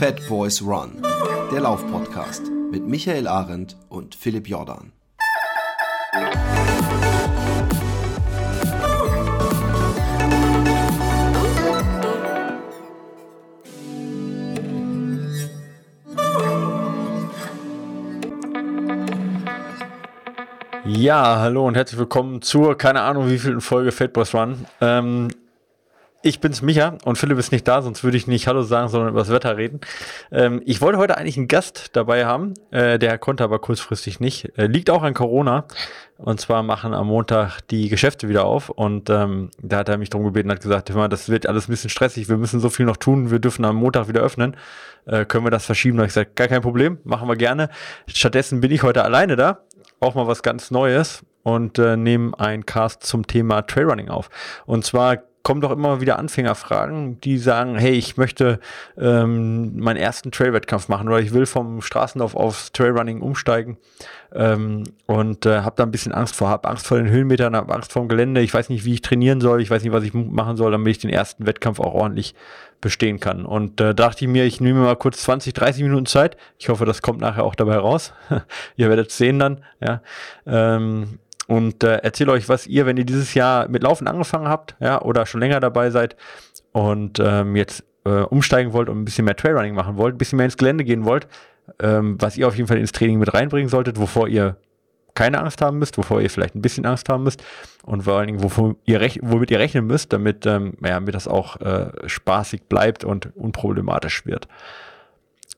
Fat 0.00 0.26
Boys 0.30 0.62
Run, 0.62 0.92
der 1.52 1.60
Laufpodcast 1.60 2.44
mit 2.70 2.86
Michael 2.86 3.28
Arendt 3.28 3.76
und 3.90 4.14
Philipp 4.14 4.48
Jordan. 4.48 4.92
Ja, 20.86 21.40
hallo 21.40 21.66
und 21.66 21.74
herzlich 21.74 21.98
willkommen 21.98 22.40
zur, 22.40 22.78
keine 22.78 23.02
Ahnung 23.02 23.28
wie 23.28 23.38
vielen 23.38 23.60
Folge 23.60 23.92
Fat 23.92 24.14
Boys 24.14 24.34
Run. 24.34 24.64
Ähm, 24.80 25.28
ich 26.22 26.40
bin's 26.40 26.60
Micha 26.60 26.98
und 27.04 27.16
Philipp 27.16 27.38
ist 27.38 27.52
nicht 27.52 27.66
da, 27.66 27.80
sonst 27.80 28.04
würde 28.04 28.16
ich 28.16 28.26
nicht 28.26 28.46
Hallo 28.46 28.62
sagen, 28.62 28.88
sondern 28.88 29.10
über 29.10 29.20
das 29.20 29.30
Wetter 29.30 29.56
reden. 29.56 29.80
Ähm, 30.30 30.60
ich 30.66 30.80
wollte 30.80 30.98
heute 30.98 31.16
eigentlich 31.16 31.38
einen 31.38 31.48
Gast 31.48 31.96
dabei 31.96 32.26
haben, 32.26 32.54
äh, 32.70 32.98
der 32.98 33.16
konnte 33.18 33.42
aber 33.44 33.58
kurzfristig 33.58 34.20
nicht. 34.20 34.56
Äh, 34.58 34.66
liegt 34.66 34.90
auch 34.90 35.02
an 35.02 35.14
Corona. 35.14 35.64
Und 36.18 36.38
zwar 36.38 36.62
machen 36.62 36.92
am 36.92 37.06
Montag 37.06 37.60
die 37.68 37.88
Geschäfte 37.88 38.28
wieder 38.28 38.44
auf 38.44 38.68
und 38.68 39.08
ähm, 39.08 39.50
da 39.62 39.78
hat 39.78 39.88
er 39.88 39.96
mich 39.96 40.10
darum 40.10 40.26
gebeten, 40.26 40.50
hat 40.50 40.60
gesagt, 40.60 40.94
mal, 40.94 41.08
das 41.08 41.30
wird 41.30 41.46
alles 41.46 41.66
ein 41.66 41.70
bisschen 41.70 41.88
stressig, 41.88 42.28
wir 42.28 42.36
müssen 42.36 42.60
so 42.60 42.68
viel 42.68 42.84
noch 42.84 42.98
tun, 42.98 43.30
wir 43.30 43.38
dürfen 43.38 43.64
am 43.64 43.76
Montag 43.76 44.06
wieder 44.08 44.20
öffnen. 44.20 44.54
Äh, 45.06 45.24
können 45.24 45.46
wir 45.46 45.50
das 45.50 45.64
verschieben? 45.64 45.96
Da 45.96 46.04
ich 46.04 46.08
gesagt, 46.08 46.36
gar 46.36 46.48
kein 46.48 46.60
Problem, 46.60 46.98
machen 47.04 47.26
wir 47.26 47.36
gerne. 47.36 47.70
Stattdessen 48.06 48.60
bin 48.60 48.70
ich 48.70 48.82
heute 48.82 49.02
alleine 49.02 49.36
da, 49.36 49.60
auch 49.98 50.14
mal 50.14 50.26
was 50.26 50.42
ganz 50.42 50.70
Neues 50.70 51.24
und 51.42 51.78
äh, 51.78 51.96
nehme 51.96 52.38
einen 52.38 52.66
Cast 52.66 53.04
zum 53.04 53.26
Thema 53.26 53.62
Trailrunning 53.62 54.10
auf. 54.10 54.28
Und 54.66 54.84
zwar 54.84 55.22
kommen 55.42 55.60
doch 55.60 55.70
immer 55.70 56.00
wieder 56.00 56.18
Anfängerfragen, 56.18 57.20
die 57.20 57.38
sagen, 57.38 57.76
hey, 57.76 57.92
ich 57.92 58.16
möchte 58.16 58.60
ähm, 58.98 59.78
meinen 59.78 59.96
ersten 59.96 60.30
Trailwettkampf 60.30 60.88
machen 60.88 61.08
oder 61.08 61.20
ich 61.20 61.32
will 61.32 61.46
vom 61.46 61.80
Straßenlauf 61.80 62.34
aufs 62.34 62.72
Trailrunning 62.72 63.20
umsteigen 63.20 63.78
ähm, 64.34 64.84
und 65.06 65.46
äh, 65.46 65.60
habe 65.60 65.76
da 65.76 65.84
ein 65.84 65.90
bisschen 65.90 66.12
Angst 66.12 66.36
vor, 66.36 66.48
habe 66.48 66.68
Angst 66.68 66.86
vor 66.86 66.98
den 66.98 67.08
Höhenmetern, 67.08 67.56
habe 67.56 67.74
Angst 67.74 67.92
vor 67.92 68.02
dem 68.02 68.08
Gelände, 68.08 68.42
ich 68.42 68.52
weiß 68.52 68.68
nicht, 68.68 68.84
wie 68.84 68.94
ich 68.94 69.02
trainieren 69.02 69.40
soll, 69.40 69.62
ich 69.62 69.70
weiß 69.70 69.82
nicht, 69.82 69.92
was 69.92 70.04
ich 70.04 70.12
machen 70.12 70.56
soll, 70.56 70.72
damit 70.72 70.90
ich 70.90 70.98
den 70.98 71.10
ersten 71.10 71.46
Wettkampf 71.46 71.80
auch 71.80 71.94
ordentlich 71.94 72.34
bestehen 72.80 73.20
kann. 73.20 73.44
Und 73.44 73.80
äh, 73.80 73.94
dachte 73.94 74.24
ich 74.24 74.30
mir, 74.30 74.44
ich 74.44 74.60
nehme 74.60 74.80
mal 74.80 74.96
kurz 74.96 75.22
20, 75.22 75.52
30 75.52 75.82
Minuten 75.82 76.06
Zeit. 76.06 76.36
Ich 76.58 76.68
hoffe, 76.68 76.86
das 76.86 77.02
kommt 77.02 77.20
nachher 77.20 77.44
auch 77.44 77.54
dabei 77.54 77.76
raus. 77.76 78.12
Ihr 78.76 78.88
werdet 78.88 79.10
sehen 79.10 79.38
dann, 79.38 79.64
ja. 79.80 80.02
Ähm, 80.46 81.18
und 81.50 81.82
äh, 81.82 81.96
erzähle 81.96 82.30
euch, 82.30 82.48
was 82.48 82.68
ihr, 82.68 82.86
wenn 82.86 82.96
ihr 82.96 83.04
dieses 83.04 83.34
Jahr 83.34 83.66
mit 83.66 83.82
Laufen 83.82 84.06
angefangen 84.06 84.46
habt, 84.46 84.76
ja, 84.78 85.02
oder 85.02 85.26
schon 85.26 85.40
länger 85.40 85.58
dabei 85.58 85.90
seid 85.90 86.14
und 86.70 87.18
ähm, 87.18 87.56
jetzt 87.56 87.82
äh, 88.04 88.20
umsteigen 88.20 88.72
wollt 88.72 88.88
und 88.88 89.00
ein 89.00 89.04
bisschen 89.04 89.24
mehr 89.24 89.34
Trailrunning 89.34 89.74
machen 89.74 89.96
wollt, 89.96 90.14
ein 90.14 90.18
bisschen 90.18 90.36
mehr 90.36 90.44
ins 90.44 90.56
Gelände 90.56 90.84
gehen 90.84 91.04
wollt, 91.04 91.26
ähm, 91.80 92.16
was 92.20 92.36
ihr 92.36 92.46
auf 92.46 92.54
jeden 92.54 92.68
Fall 92.68 92.78
ins 92.78 92.92
Training 92.92 93.18
mit 93.18 93.34
reinbringen 93.34 93.68
solltet, 93.68 93.98
wovor 93.98 94.28
ihr 94.28 94.58
keine 95.14 95.40
Angst 95.40 95.60
haben 95.60 95.80
müsst, 95.80 95.98
wovor 95.98 96.20
ihr 96.20 96.30
vielleicht 96.30 96.54
ein 96.54 96.62
bisschen 96.62 96.86
Angst 96.86 97.08
haben 97.08 97.24
müsst 97.24 97.42
und 97.82 98.02
vor 98.02 98.14
allen 98.16 98.28
Dingen, 98.28 98.44
wovor 98.44 98.76
ihr 98.84 99.00
womit 99.20 99.50
ihr 99.50 99.58
rechnen 99.58 99.88
müsst, 99.88 100.12
damit, 100.12 100.46
ähm, 100.46 100.74
ja, 100.84 100.90
damit 100.90 101.16
das 101.16 101.26
auch 101.26 101.60
äh, 101.60 101.90
spaßig 102.06 102.68
bleibt 102.68 103.02
und 103.02 103.34
unproblematisch 103.34 104.24
wird. 104.24 104.46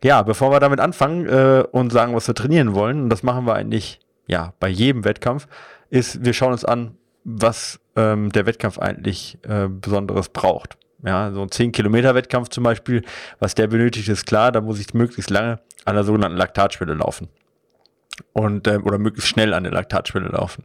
Ja, 0.02 0.22
bevor 0.22 0.52
wir 0.52 0.58
damit 0.58 0.80
anfangen 0.80 1.26
äh, 1.26 1.64
und 1.70 1.92
sagen, 1.92 2.14
was 2.14 2.28
wir 2.28 2.34
trainieren 2.34 2.74
wollen, 2.74 3.02
und 3.02 3.10
das 3.10 3.22
machen 3.22 3.46
wir 3.46 3.56
eigentlich 3.56 4.00
ja 4.26 4.54
bei 4.58 4.68
jedem 4.68 5.04
Wettkampf, 5.04 5.46
ist, 5.92 6.24
wir 6.24 6.32
schauen 6.32 6.52
uns 6.52 6.64
an, 6.64 6.96
was 7.22 7.78
ähm, 7.96 8.32
der 8.32 8.46
Wettkampf 8.46 8.78
eigentlich 8.78 9.38
äh, 9.42 9.68
Besonderes 9.68 10.30
braucht. 10.30 10.78
Ja, 11.04 11.30
so 11.32 11.42
ein 11.42 11.50
10 11.50 11.72
Kilometer 11.72 12.14
Wettkampf 12.14 12.48
zum 12.48 12.64
Beispiel, 12.64 13.02
was 13.40 13.54
der 13.54 13.66
benötigt, 13.66 14.08
ist 14.08 14.24
klar, 14.24 14.52
da 14.52 14.60
muss 14.60 14.80
ich 14.80 14.94
möglichst 14.94 15.30
lange 15.30 15.60
an 15.84 15.94
der 15.94 16.04
sogenannten 16.04 16.38
Laktatschwelle 16.38 16.94
laufen. 16.94 17.28
Und, 18.32 18.66
äh, 18.66 18.78
oder 18.78 18.98
möglichst 18.98 19.28
schnell 19.28 19.52
an 19.52 19.64
der 19.64 19.72
Laktatschwelle 19.72 20.28
laufen. 20.28 20.64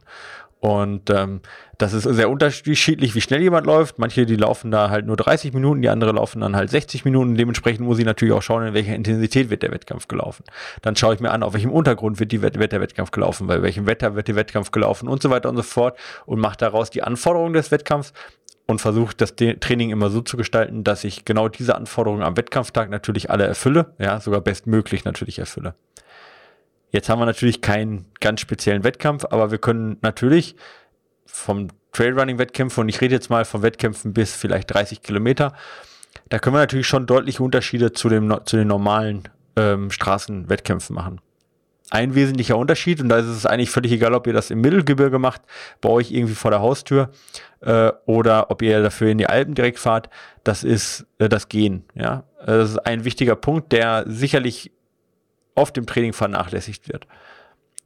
Und 0.60 1.08
ähm, 1.10 1.40
das 1.78 1.92
ist 1.92 2.02
sehr 2.02 2.28
unterschiedlich, 2.28 3.14
wie 3.14 3.20
schnell 3.20 3.40
jemand 3.40 3.64
läuft. 3.66 4.00
Manche, 4.00 4.26
die 4.26 4.34
laufen 4.34 4.72
da 4.72 4.90
halt 4.90 5.06
nur 5.06 5.16
30 5.16 5.52
Minuten, 5.52 5.82
die 5.82 5.88
andere 5.88 6.10
laufen 6.10 6.40
dann 6.40 6.56
halt 6.56 6.70
60 6.70 7.04
Minuten. 7.04 7.36
Dementsprechend 7.36 7.86
muss 7.86 8.00
ich 8.00 8.04
natürlich 8.04 8.34
auch 8.34 8.42
schauen, 8.42 8.66
in 8.66 8.74
welcher 8.74 8.96
Intensität 8.96 9.50
wird 9.50 9.62
der 9.62 9.70
Wettkampf 9.70 10.08
gelaufen. 10.08 10.44
Dann 10.82 10.96
schaue 10.96 11.14
ich 11.14 11.20
mir 11.20 11.30
an, 11.30 11.44
auf 11.44 11.54
welchem 11.54 11.70
Untergrund 11.70 12.18
wird, 12.18 12.32
die, 12.32 12.42
wird 12.42 12.56
der 12.56 12.80
Wettkampf 12.80 13.12
gelaufen, 13.12 13.46
bei 13.46 13.62
welchem 13.62 13.86
Wetter 13.86 14.16
wird 14.16 14.26
der 14.26 14.34
Wettkampf 14.34 14.72
gelaufen 14.72 15.08
und 15.08 15.22
so 15.22 15.30
weiter 15.30 15.48
und 15.48 15.56
so 15.56 15.62
fort 15.62 15.96
und 16.26 16.40
mache 16.40 16.56
daraus 16.56 16.90
die 16.90 17.04
Anforderungen 17.04 17.52
des 17.52 17.70
Wettkampfs 17.70 18.12
und 18.66 18.80
versuche 18.80 19.14
das 19.16 19.36
Training 19.36 19.90
immer 19.90 20.10
so 20.10 20.20
zu 20.20 20.36
gestalten, 20.36 20.82
dass 20.82 21.04
ich 21.04 21.24
genau 21.24 21.48
diese 21.48 21.76
Anforderungen 21.76 22.22
am 22.22 22.36
Wettkampftag 22.36 22.90
natürlich 22.90 23.30
alle 23.30 23.46
erfülle, 23.46 23.94
ja, 23.98 24.20
sogar 24.20 24.40
bestmöglich 24.40 25.04
natürlich 25.04 25.38
erfülle. 25.38 25.74
Jetzt 26.90 27.08
haben 27.08 27.20
wir 27.20 27.26
natürlich 27.26 27.60
keinen 27.60 28.06
ganz 28.20 28.40
speziellen 28.40 28.84
Wettkampf, 28.84 29.24
aber 29.24 29.50
wir 29.50 29.58
können 29.58 29.98
natürlich 30.00 30.56
vom 31.26 31.68
Trailrunning-Wettkämpfen, 31.92 32.82
und 32.82 32.88
ich 32.88 33.00
rede 33.00 33.14
jetzt 33.14 33.30
mal 33.30 33.44
von 33.44 33.62
Wettkämpfen 33.62 34.12
bis 34.12 34.34
vielleicht 34.34 34.72
30 34.72 35.02
Kilometer, 35.02 35.52
da 36.28 36.38
können 36.38 36.56
wir 36.56 36.60
natürlich 36.60 36.86
schon 36.86 37.06
deutliche 37.06 37.42
Unterschiede 37.42 37.92
zu, 37.92 38.08
dem, 38.08 38.34
zu 38.44 38.56
den 38.56 38.68
normalen 38.68 39.24
ähm, 39.56 39.90
Straßenwettkämpfen 39.90 40.94
machen. 40.94 41.20
Ein 41.90 42.14
wesentlicher 42.14 42.58
Unterschied, 42.58 43.00
und 43.00 43.08
da 43.08 43.18
ist 43.18 43.26
es 43.26 43.46
eigentlich 43.46 43.70
völlig 43.70 43.92
egal, 43.92 44.14
ob 44.14 44.26
ihr 44.26 44.34
das 44.34 44.50
im 44.50 44.60
Mittelgebirge 44.60 45.18
macht, 45.18 45.42
bei 45.80 45.88
euch 45.88 46.10
irgendwie 46.10 46.34
vor 46.34 46.50
der 46.50 46.60
Haustür, 46.60 47.10
äh, 47.60 47.92
oder 48.04 48.50
ob 48.50 48.62
ihr 48.62 48.82
dafür 48.82 49.08
in 49.08 49.18
die 49.18 49.26
Alpen 49.26 49.54
direkt 49.54 49.78
fahrt, 49.78 50.10
das 50.44 50.64
ist 50.64 51.06
äh, 51.18 51.28
das 51.28 51.48
Gehen. 51.48 51.84
Ja? 51.94 52.24
Das 52.44 52.70
ist 52.70 52.78
ein 52.78 53.04
wichtiger 53.04 53.36
Punkt, 53.36 53.72
der 53.72 54.04
sicherlich 54.06 54.70
oft 55.58 55.76
im 55.76 55.86
Training 55.86 56.12
vernachlässigt 56.12 56.88
wird. 56.88 57.06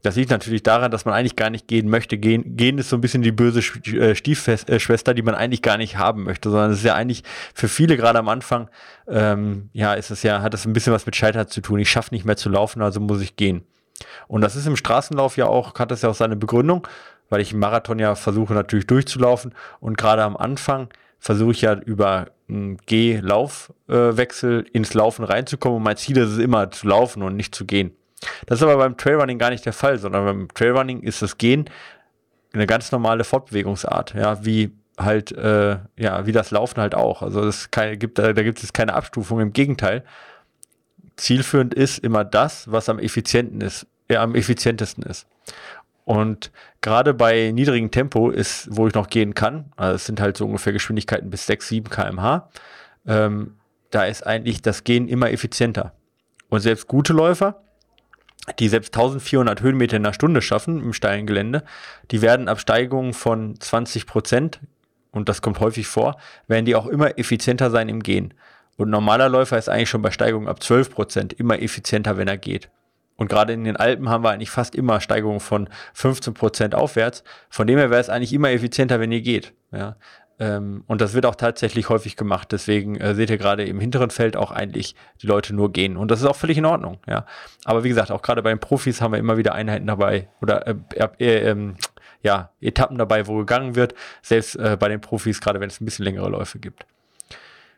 Das 0.02 0.16
liegt 0.16 0.30
natürlich 0.30 0.64
daran, 0.64 0.90
dass 0.90 1.04
man 1.04 1.14
eigentlich 1.14 1.36
gar 1.36 1.48
nicht 1.48 1.68
gehen 1.68 1.88
möchte. 1.88 2.18
Gehen, 2.18 2.56
gehen 2.56 2.78
ist 2.78 2.88
so 2.88 2.96
ein 2.96 3.00
bisschen 3.00 3.22
die 3.22 3.30
böse 3.30 3.60
äh, 3.60 4.16
Stiefschwester, 4.16 5.14
die 5.14 5.22
man 5.22 5.36
eigentlich 5.36 5.62
gar 5.62 5.78
nicht 5.78 5.96
haben 5.96 6.24
möchte, 6.24 6.50
sondern 6.50 6.72
es 6.72 6.78
ist 6.78 6.84
ja 6.84 6.94
eigentlich 6.94 7.22
für 7.54 7.68
viele 7.68 7.96
gerade 7.96 8.18
am 8.18 8.28
Anfang, 8.28 8.68
ähm, 9.06 9.70
ja, 9.72 9.94
ist 9.94 10.10
es 10.10 10.24
ja, 10.24 10.42
hat 10.42 10.54
es 10.54 10.66
ein 10.66 10.72
bisschen 10.72 10.92
was 10.92 11.06
mit 11.06 11.14
Scheitern 11.14 11.46
zu 11.46 11.60
tun. 11.60 11.78
Ich 11.78 11.90
schaffe 11.90 12.12
nicht 12.12 12.24
mehr 12.24 12.36
zu 12.36 12.48
laufen, 12.48 12.82
also 12.82 12.98
muss 12.98 13.20
ich 13.20 13.36
gehen. 13.36 13.62
Und 14.26 14.40
das 14.40 14.56
ist 14.56 14.66
im 14.66 14.74
Straßenlauf 14.74 15.36
ja 15.36 15.46
auch, 15.46 15.78
hat 15.78 15.92
das 15.92 16.02
ja 16.02 16.08
auch 16.08 16.14
seine 16.16 16.34
Begründung, 16.34 16.88
weil 17.28 17.40
ich 17.40 17.52
im 17.52 17.60
Marathon 17.60 18.00
ja 18.00 18.16
versuche 18.16 18.54
natürlich 18.54 18.88
durchzulaufen 18.88 19.54
und 19.78 19.96
gerade 19.96 20.24
am 20.24 20.36
Anfang 20.36 20.88
versuche 21.20 21.52
ich 21.52 21.60
ja 21.60 21.74
über 21.74 22.26
einen 22.52 22.78
Geh-Laufwechsel 22.86 24.66
äh, 24.66 24.70
ins 24.70 24.94
Laufen 24.94 25.24
reinzukommen 25.24 25.78
und 25.78 25.82
mein 25.82 25.96
Ziel 25.96 26.16
ist 26.18 26.30
es 26.30 26.38
immer 26.38 26.70
zu 26.70 26.86
laufen 26.86 27.22
und 27.22 27.36
nicht 27.36 27.54
zu 27.54 27.64
gehen. 27.64 27.92
Das 28.46 28.58
ist 28.58 28.62
aber 28.62 28.76
beim 28.76 28.96
Trailrunning 28.96 29.38
gar 29.38 29.50
nicht 29.50 29.66
der 29.66 29.72
Fall, 29.72 29.98
sondern 29.98 30.24
beim 30.24 30.48
Trailrunning 30.54 31.02
ist 31.02 31.22
das 31.22 31.38
Gehen 31.38 31.68
eine 32.52 32.66
ganz 32.66 32.92
normale 32.92 33.24
Fortbewegungsart, 33.24 34.14
ja, 34.14 34.44
wie 34.44 34.70
halt, 34.98 35.32
äh, 35.32 35.78
ja, 35.96 36.26
wie 36.26 36.32
das 36.32 36.50
Laufen 36.50 36.80
halt 36.80 36.94
auch. 36.94 37.22
Also 37.22 37.42
es 37.44 37.70
gibt, 37.70 38.18
da 38.18 38.32
gibt 38.32 38.62
es 38.62 38.72
keine 38.72 38.94
Abstufung, 38.94 39.40
im 39.40 39.52
Gegenteil. 39.52 40.04
Zielführend 41.16 41.74
ist 41.74 41.98
immer 41.98 42.24
das, 42.24 42.70
was 42.70 42.88
am 42.88 42.98
effizienten 42.98 43.60
ist, 43.60 43.86
äh, 44.08 44.16
am 44.16 44.34
effizientesten 44.34 45.04
ist. 45.04 45.26
Und 46.04 46.50
gerade 46.80 47.14
bei 47.14 47.52
niedrigem 47.52 47.90
Tempo 47.90 48.30
ist, 48.30 48.68
wo 48.70 48.88
ich 48.88 48.94
noch 48.94 49.08
gehen 49.08 49.34
kann, 49.34 49.72
also 49.76 49.94
es 49.94 50.06
sind 50.06 50.20
halt 50.20 50.36
so 50.36 50.46
ungefähr 50.46 50.72
Geschwindigkeiten 50.72 51.30
bis 51.30 51.46
6, 51.46 51.68
7 51.68 51.90
kmh, 51.90 52.48
ähm, 53.06 53.54
da 53.90 54.04
ist 54.04 54.26
eigentlich 54.26 54.62
das 54.62 54.84
Gehen 54.84 55.08
immer 55.08 55.30
effizienter. 55.30 55.92
Und 56.48 56.60
selbst 56.60 56.88
gute 56.88 57.12
Läufer, 57.12 57.62
die 58.58 58.68
selbst 58.68 58.94
1400 58.94 59.62
Höhenmeter 59.62 59.96
in 59.96 60.02
der 60.02 60.12
Stunde 60.12 60.42
schaffen 60.42 60.82
im 60.82 60.92
steilen 60.92 61.26
Gelände, 61.26 61.62
die 62.10 62.22
werden 62.22 62.48
ab 62.48 62.58
Steigungen 62.58 63.12
von 63.12 63.58
20 63.60 64.06
Prozent, 64.06 64.60
und 65.12 65.28
das 65.28 65.42
kommt 65.42 65.60
häufig 65.60 65.86
vor, 65.86 66.16
werden 66.48 66.64
die 66.64 66.74
auch 66.74 66.86
immer 66.86 67.18
effizienter 67.18 67.70
sein 67.70 67.88
im 67.88 68.02
Gehen. 68.02 68.34
Und 68.76 68.90
normaler 68.90 69.28
Läufer 69.28 69.58
ist 69.58 69.68
eigentlich 69.68 69.90
schon 69.90 70.02
bei 70.02 70.10
Steigungen 70.10 70.48
ab 70.48 70.62
12 70.62 70.90
Prozent 70.90 71.32
immer 71.34 71.60
effizienter, 71.60 72.16
wenn 72.16 72.28
er 72.28 72.38
geht. 72.38 72.70
Und 73.16 73.28
gerade 73.28 73.52
in 73.52 73.64
den 73.64 73.76
Alpen 73.76 74.08
haben 74.08 74.24
wir 74.24 74.30
eigentlich 74.30 74.50
fast 74.50 74.74
immer 74.74 75.00
Steigerungen 75.00 75.40
von 75.40 75.68
15 75.94 76.34
Prozent 76.34 76.74
aufwärts. 76.74 77.24
Von 77.50 77.66
dem 77.66 77.78
her 77.78 77.90
wäre 77.90 78.00
es 78.00 78.08
eigentlich 78.08 78.32
immer 78.32 78.50
effizienter, 78.50 79.00
wenn 79.00 79.12
ihr 79.12 79.20
geht. 79.20 79.52
Ja. 79.70 79.96
Ähm, 80.38 80.82
und 80.86 81.00
das 81.00 81.14
wird 81.14 81.26
auch 81.26 81.34
tatsächlich 81.34 81.88
häufig 81.88 82.16
gemacht. 82.16 82.52
Deswegen 82.52 82.96
äh, 82.96 83.14
seht 83.14 83.30
ihr 83.30 83.38
gerade 83.38 83.64
im 83.64 83.78
hinteren 83.78 84.10
Feld 84.10 84.36
auch 84.36 84.50
eigentlich 84.50 84.96
die 85.20 85.26
Leute 85.26 85.54
nur 85.54 85.72
gehen. 85.72 85.96
Und 85.96 86.10
das 86.10 86.20
ist 86.20 86.26
auch 86.26 86.36
völlig 86.36 86.58
in 86.58 86.64
Ordnung. 86.64 86.98
Ja. 87.06 87.26
Aber 87.64 87.84
wie 87.84 87.88
gesagt, 87.88 88.10
auch 88.10 88.22
gerade 88.22 88.42
bei 88.42 88.50
den 88.50 88.58
Profis 88.58 89.00
haben 89.00 89.12
wir 89.12 89.18
immer 89.18 89.36
wieder 89.36 89.54
Einheiten 89.54 89.86
dabei 89.86 90.28
oder 90.40 90.66
äh, 90.66 90.74
äh, 91.18 91.50
ähm, 91.50 91.76
ja, 92.22 92.50
Etappen 92.60 92.98
dabei, 92.98 93.26
wo 93.26 93.38
gegangen 93.38 93.76
wird. 93.76 93.94
Selbst 94.22 94.56
äh, 94.56 94.76
bei 94.78 94.88
den 94.88 95.00
Profis, 95.00 95.40
gerade 95.40 95.60
wenn 95.60 95.68
es 95.68 95.80
ein 95.80 95.84
bisschen 95.84 96.04
längere 96.04 96.28
Läufe 96.28 96.58
gibt. 96.58 96.86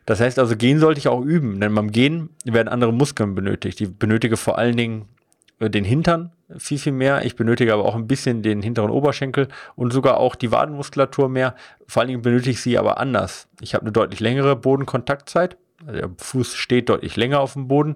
Das 0.05 0.19
heißt 0.19 0.37
also, 0.37 0.55
gehen 0.55 0.79
sollte 0.79 0.99
ich 0.99 1.07
auch 1.07 1.21
üben, 1.21 1.59
denn 1.59 1.73
beim 1.73 1.91
Gehen 1.91 2.29
werden 2.45 2.67
andere 2.67 2.93
Muskeln 2.93 3.33
benötigt. 3.33 3.79
Die 3.79 3.87
benötige 3.87 4.37
vor 4.37 4.57
allen 4.57 4.77
Dingen 4.77 5.01
äh, 5.01 5.14
den 5.59 5.83
Hintern 5.83 6.31
viel, 6.57 6.77
viel 6.77 6.91
mehr. 6.91 7.25
Ich 7.25 7.35
benötige 7.35 7.73
aber 7.73 7.85
auch 7.85 7.95
ein 7.95 8.07
bisschen 8.07 8.41
den 8.43 8.61
hinteren 8.61 8.91
Oberschenkel 8.91 9.47
und 9.75 9.91
sogar 9.91 10.17
auch 10.17 10.35
die 10.35 10.51
Wadenmuskulatur 10.51 11.29
mehr. 11.29 11.55
Vor 11.87 12.01
allen 12.01 12.09
Dingen 12.09 12.21
benötige 12.21 12.51
ich 12.51 12.61
sie 12.61 12.77
aber 12.77 12.99
anders. 12.99 13.47
Ich 13.61 13.73
habe 13.73 13.83
eine 13.83 13.91
deutlich 13.91 14.19
längere 14.19 14.55
Bodenkontaktzeit. 14.55 15.57
Also 15.85 15.99
der 15.99 16.09
Fuß 16.17 16.55
steht 16.55 16.89
deutlich 16.89 17.15
länger 17.15 17.39
auf 17.39 17.53
dem 17.53 17.67
Boden 17.67 17.95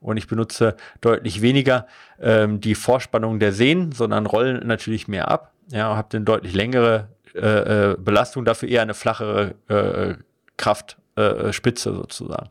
und 0.00 0.16
ich 0.16 0.26
benutze 0.26 0.76
deutlich 1.00 1.42
weniger 1.42 1.86
ähm, 2.20 2.60
die 2.60 2.74
Vorspannung 2.74 3.38
der 3.38 3.52
Sehnen, 3.52 3.92
sondern 3.92 4.26
rollen 4.26 4.66
natürlich 4.66 5.08
mehr 5.08 5.28
ab. 5.28 5.52
Ja, 5.68 5.96
habe 5.96 6.16
eine 6.16 6.24
deutlich 6.24 6.54
längere 6.54 7.08
äh, 7.34 7.92
äh, 7.92 7.96
Belastung, 7.98 8.44
dafür 8.44 8.68
eher 8.68 8.82
eine 8.82 8.94
flachere 8.94 9.54
äh, 9.68 10.14
Kraftspitze 10.56 11.90
äh, 11.90 11.94
sozusagen. 11.94 12.48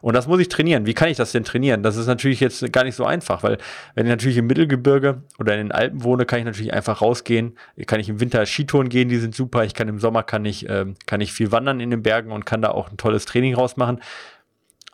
Und 0.00 0.14
das 0.14 0.26
muss 0.26 0.40
ich 0.40 0.48
trainieren. 0.48 0.86
Wie 0.86 0.94
kann 0.94 1.08
ich 1.08 1.16
das 1.16 1.32
denn 1.32 1.44
trainieren? 1.44 1.82
Das 1.82 1.96
ist 1.96 2.06
natürlich 2.06 2.40
jetzt 2.40 2.72
gar 2.72 2.84
nicht 2.84 2.94
so 2.94 3.04
einfach, 3.04 3.42
weil 3.42 3.58
wenn 3.94 4.06
ich 4.06 4.10
natürlich 4.10 4.36
im 4.36 4.46
Mittelgebirge 4.46 5.22
oder 5.38 5.54
in 5.54 5.58
den 5.58 5.72
Alpen 5.72 6.04
wohne, 6.04 6.26
kann 6.26 6.38
ich 6.38 6.44
natürlich 6.44 6.72
einfach 6.72 7.00
rausgehen. 7.00 7.56
Kann 7.86 8.00
ich 8.00 8.08
im 8.08 8.20
Winter 8.20 8.44
Skitouren 8.46 8.88
gehen, 8.88 9.08
die 9.08 9.18
sind 9.18 9.34
super. 9.34 9.64
Ich 9.64 9.74
kann 9.74 9.88
im 9.88 9.98
Sommer 9.98 10.22
kann 10.22 10.44
ich, 10.44 10.68
ähm, 10.68 10.94
kann 11.06 11.20
ich 11.20 11.32
viel 11.32 11.52
wandern 11.52 11.80
in 11.80 11.90
den 11.90 12.02
Bergen 12.02 12.32
und 12.32 12.46
kann 12.46 12.62
da 12.62 12.70
auch 12.70 12.90
ein 12.90 12.96
tolles 12.96 13.24
Training 13.24 13.54
rausmachen. 13.54 14.00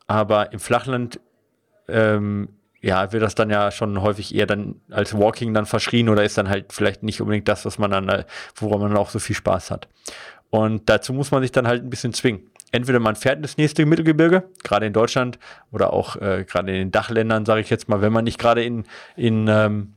Aber 0.06 0.52
im 0.52 0.58
Flachland 0.58 1.20
ähm, 1.88 2.48
ja, 2.80 3.12
wird 3.12 3.22
das 3.22 3.34
dann 3.34 3.48
ja 3.48 3.70
schon 3.70 4.02
häufig 4.02 4.34
eher 4.34 4.46
dann 4.46 4.80
als 4.90 5.16
Walking 5.16 5.54
dann 5.54 5.66
verschrien 5.66 6.08
oder 6.08 6.24
ist 6.24 6.36
dann 6.36 6.48
halt 6.48 6.72
vielleicht 6.72 7.02
nicht 7.04 7.20
unbedingt 7.20 7.48
das, 7.48 7.64
was 7.64 7.78
man 7.78 7.90
dann, 7.90 8.08
äh, 8.08 8.24
woran 8.56 8.80
man 8.80 8.96
auch 8.96 9.10
so 9.10 9.20
viel 9.20 9.36
Spaß 9.36 9.70
hat. 9.70 9.88
Und 10.50 10.88
dazu 10.88 11.12
muss 11.12 11.30
man 11.30 11.42
sich 11.42 11.52
dann 11.52 11.66
halt 11.66 11.82
ein 11.82 11.90
bisschen 11.90 12.12
zwingen 12.12 12.50
entweder 12.72 12.98
man 12.98 13.14
fährt 13.14 13.38
ins 13.38 13.56
nächste 13.56 13.86
Mittelgebirge, 13.86 14.44
gerade 14.64 14.86
in 14.86 14.92
Deutschland 14.92 15.38
oder 15.70 15.92
auch 15.92 16.16
äh, 16.16 16.44
gerade 16.44 16.72
in 16.72 16.78
den 16.78 16.90
Dachländern, 16.90 17.46
sage 17.46 17.60
ich 17.60 17.70
jetzt 17.70 17.88
mal, 17.88 18.02
wenn 18.02 18.12
man 18.12 18.24
nicht 18.24 18.38
gerade 18.38 18.64
in, 18.64 18.84
in, 19.16 19.46
ähm, 19.48 19.94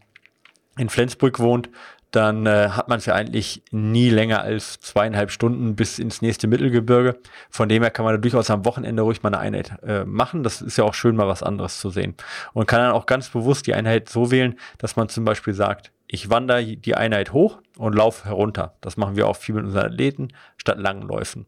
in 0.77 0.89
Flensburg 0.89 1.39
wohnt, 1.39 1.69
dann 2.15 2.45
äh, 2.45 2.69
hat 2.69 2.87
man 2.87 2.99
es 2.99 3.05
ja 3.05 3.13
eigentlich 3.13 3.61
nie 3.71 4.09
länger 4.09 4.41
als 4.41 4.79
zweieinhalb 4.79 5.31
Stunden 5.31 5.75
bis 5.75 5.99
ins 5.99 6.21
nächste 6.21 6.47
Mittelgebirge. 6.47 7.19
Von 7.49 7.67
dem 7.67 7.81
her 7.81 7.91
kann 7.91 8.05
man 8.05 8.13
da 8.13 8.17
durchaus 8.17 8.49
am 8.49 8.63
Wochenende 8.63 9.01
ruhig 9.01 9.21
mal 9.21 9.29
eine 9.29 9.39
Einheit 9.39 9.73
äh, 9.83 10.05
machen. 10.05 10.43
Das 10.43 10.61
ist 10.61 10.77
ja 10.77 10.85
auch 10.85 10.93
schön, 10.93 11.17
mal 11.17 11.27
was 11.27 11.43
anderes 11.43 11.79
zu 11.79 11.89
sehen. 11.89 12.15
Und 12.53 12.67
kann 12.67 12.79
dann 12.79 12.93
auch 12.93 13.05
ganz 13.05 13.29
bewusst 13.29 13.67
die 13.67 13.73
Einheit 13.73 14.07
so 14.07 14.31
wählen, 14.31 14.57
dass 14.77 14.95
man 14.95 15.09
zum 15.09 15.25
Beispiel 15.25 15.53
sagt, 15.53 15.91
ich 16.07 16.29
wandere 16.29 16.63
die 16.63 16.95
Einheit 16.95 17.33
hoch 17.33 17.59
und 17.77 17.95
laufe 17.95 18.25
herunter. 18.25 18.75
Das 18.79 18.95
machen 18.95 19.17
wir 19.17 19.27
auch 19.27 19.35
viel 19.35 19.55
mit 19.55 19.65
unseren 19.65 19.87
Athleten 19.87 20.29
statt 20.57 20.77
langen 20.77 21.01
Läufen. 21.01 21.47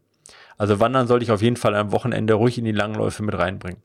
Also 0.58 0.80
Wandern 0.80 1.06
sollte 1.06 1.24
ich 1.24 1.30
auf 1.30 1.40
jeden 1.40 1.56
Fall 1.56 1.74
am 1.74 1.92
Wochenende 1.92 2.34
ruhig 2.34 2.58
in 2.58 2.64
die 2.64 2.72
Langläufe 2.72 3.22
mit 3.22 3.38
reinbringen. 3.38 3.80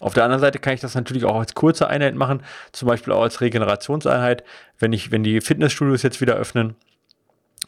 Auf 0.00 0.12
der 0.12 0.24
anderen 0.24 0.42
Seite 0.42 0.58
kann 0.58 0.74
ich 0.74 0.80
das 0.80 0.94
natürlich 0.94 1.24
auch 1.24 1.36
als 1.36 1.54
kurze 1.54 1.88
Einheit 1.88 2.14
machen, 2.14 2.42
zum 2.72 2.88
Beispiel 2.88 3.14
auch 3.14 3.22
als 3.22 3.40
Regenerationseinheit. 3.40 4.44
Wenn 4.78 4.92
ich, 4.92 5.10
wenn 5.10 5.22
die 5.22 5.40
Fitnessstudios 5.40 6.02
jetzt 6.02 6.20
wieder 6.20 6.34
öffnen, 6.34 6.76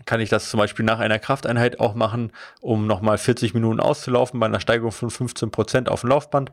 kann 0.05 0.21
ich 0.21 0.29
das 0.29 0.51
zum 0.51 0.59
Beispiel 0.59 0.85
nach 0.85 1.01
einer 1.01 1.19
Krafteinheit 1.19 1.81
auch 1.81 1.95
machen, 1.95 2.33
um 2.61 2.87
nochmal 2.87 3.19
40 3.19 3.55
Minuten 3.55 3.81
auszulaufen 3.81 4.39
bei 4.39 4.47
einer 4.47 4.61
Steigerung 4.61 4.93
von 4.93 5.11
15 5.11 5.51
Prozent 5.51 5.89
auf 5.89 6.03
dem 6.03 6.11
Laufband. 6.11 6.53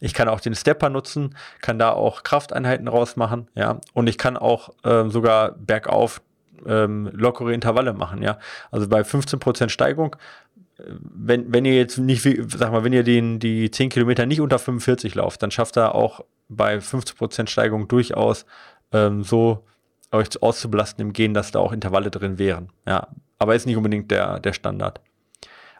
Ich 0.00 0.14
kann 0.14 0.28
auch 0.28 0.40
den 0.40 0.54
Stepper 0.54 0.90
nutzen, 0.90 1.36
kann 1.60 1.78
da 1.78 1.90
auch 1.90 2.22
Krafteinheiten 2.22 2.88
rausmachen, 2.88 3.48
ja. 3.54 3.80
Und 3.92 4.08
ich 4.08 4.18
kann 4.18 4.36
auch 4.36 4.70
äh, 4.84 5.08
sogar 5.08 5.52
bergauf 5.52 6.22
ähm, 6.66 7.10
lockere 7.12 7.52
Intervalle 7.52 7.92
machen, 7.92 8.22
ja. 8.22 8.38
Also 8.70 8.88
bei 8.88 9.04
15 9.04 9.38
Prozent 9.40 9.72
Steigung 9.72 10.16
wenn, 10.78 11.52
wenn 11.52 11.64
ihr 11.64 11.74
jetzt 11.74 11.98
nicht, 11.98 12.22
sag 12.22 12.72
mal, 12.72 12.84
wenn 12.84 12.92
ihr 12.92 13.02
den, 13.02 13.38
die 13.38 13.70
10 13.70 13.88
Kilometer 13.88 14.26
nicht 14.26 14.40
unter 14.40 14.58
45 14.58 15.14
lauft, 15.14 15.42
dann 15.42 15.50
schafft 15.50 15.76
er 15.76 15.94
auch 15.94 16.24
bei 16.48 16.78
50% 16.78 17.48
Steigung 17.48 17.88
durchaus 17.88 18.44
ähm, 18.92 19.22
so 19.22 19.64
euch 20.12 20.40
auszubelasten 20.40 21.06
im 21.06 21.12
Gehen, 21.12 21.34
dass 21.34 21.50
da 21.50 21.58
auch 21.58 21.72
Intervalle 21.72 22.10
drin 22.10 22.38
wären. 22.38 22.70
Ja, 22.86 23.08
aber 23.38 23.54
ist 23.54 23.66
nicht 23.66 23.76
unbedingt 23.76 24.10
der, 24.10 24.38
der 24.38 24.52
Standard. 24.52 25.00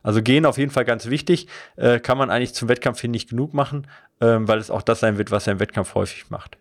Also 0.03 0.23
Gehen 0.23 0.47
auf 0.47 0.59
jeden 0.59 0.71
Fall 0.71 0.85
ganz 0.85 1.07
wichtig, 1.07 1.49
äh, 1.77 1.99
kann 1.99 2.19
man 2.19 2.31
eigentlich 2.31 2.55
zum 2.55 2.69
Wettkampf 2.69 3.01
hin 3.01 3.11
nicht 3.11 3.31
genug 3.31 3.55
machen, 3.55 3.87
ähm, 4.21 4.49
weil 4.49 4.59
es 4.59 4.71
auch 4.71 4.83
das 4.83 5.01
sein 5.01 5.19
wird, 5.19 5.31
was 5.31 5.47
er 5.47 5.55
im 5.55 5.61
Wettkampf 5.61 5.95
häufig 5.95 6.31
macht. 6.31 6.59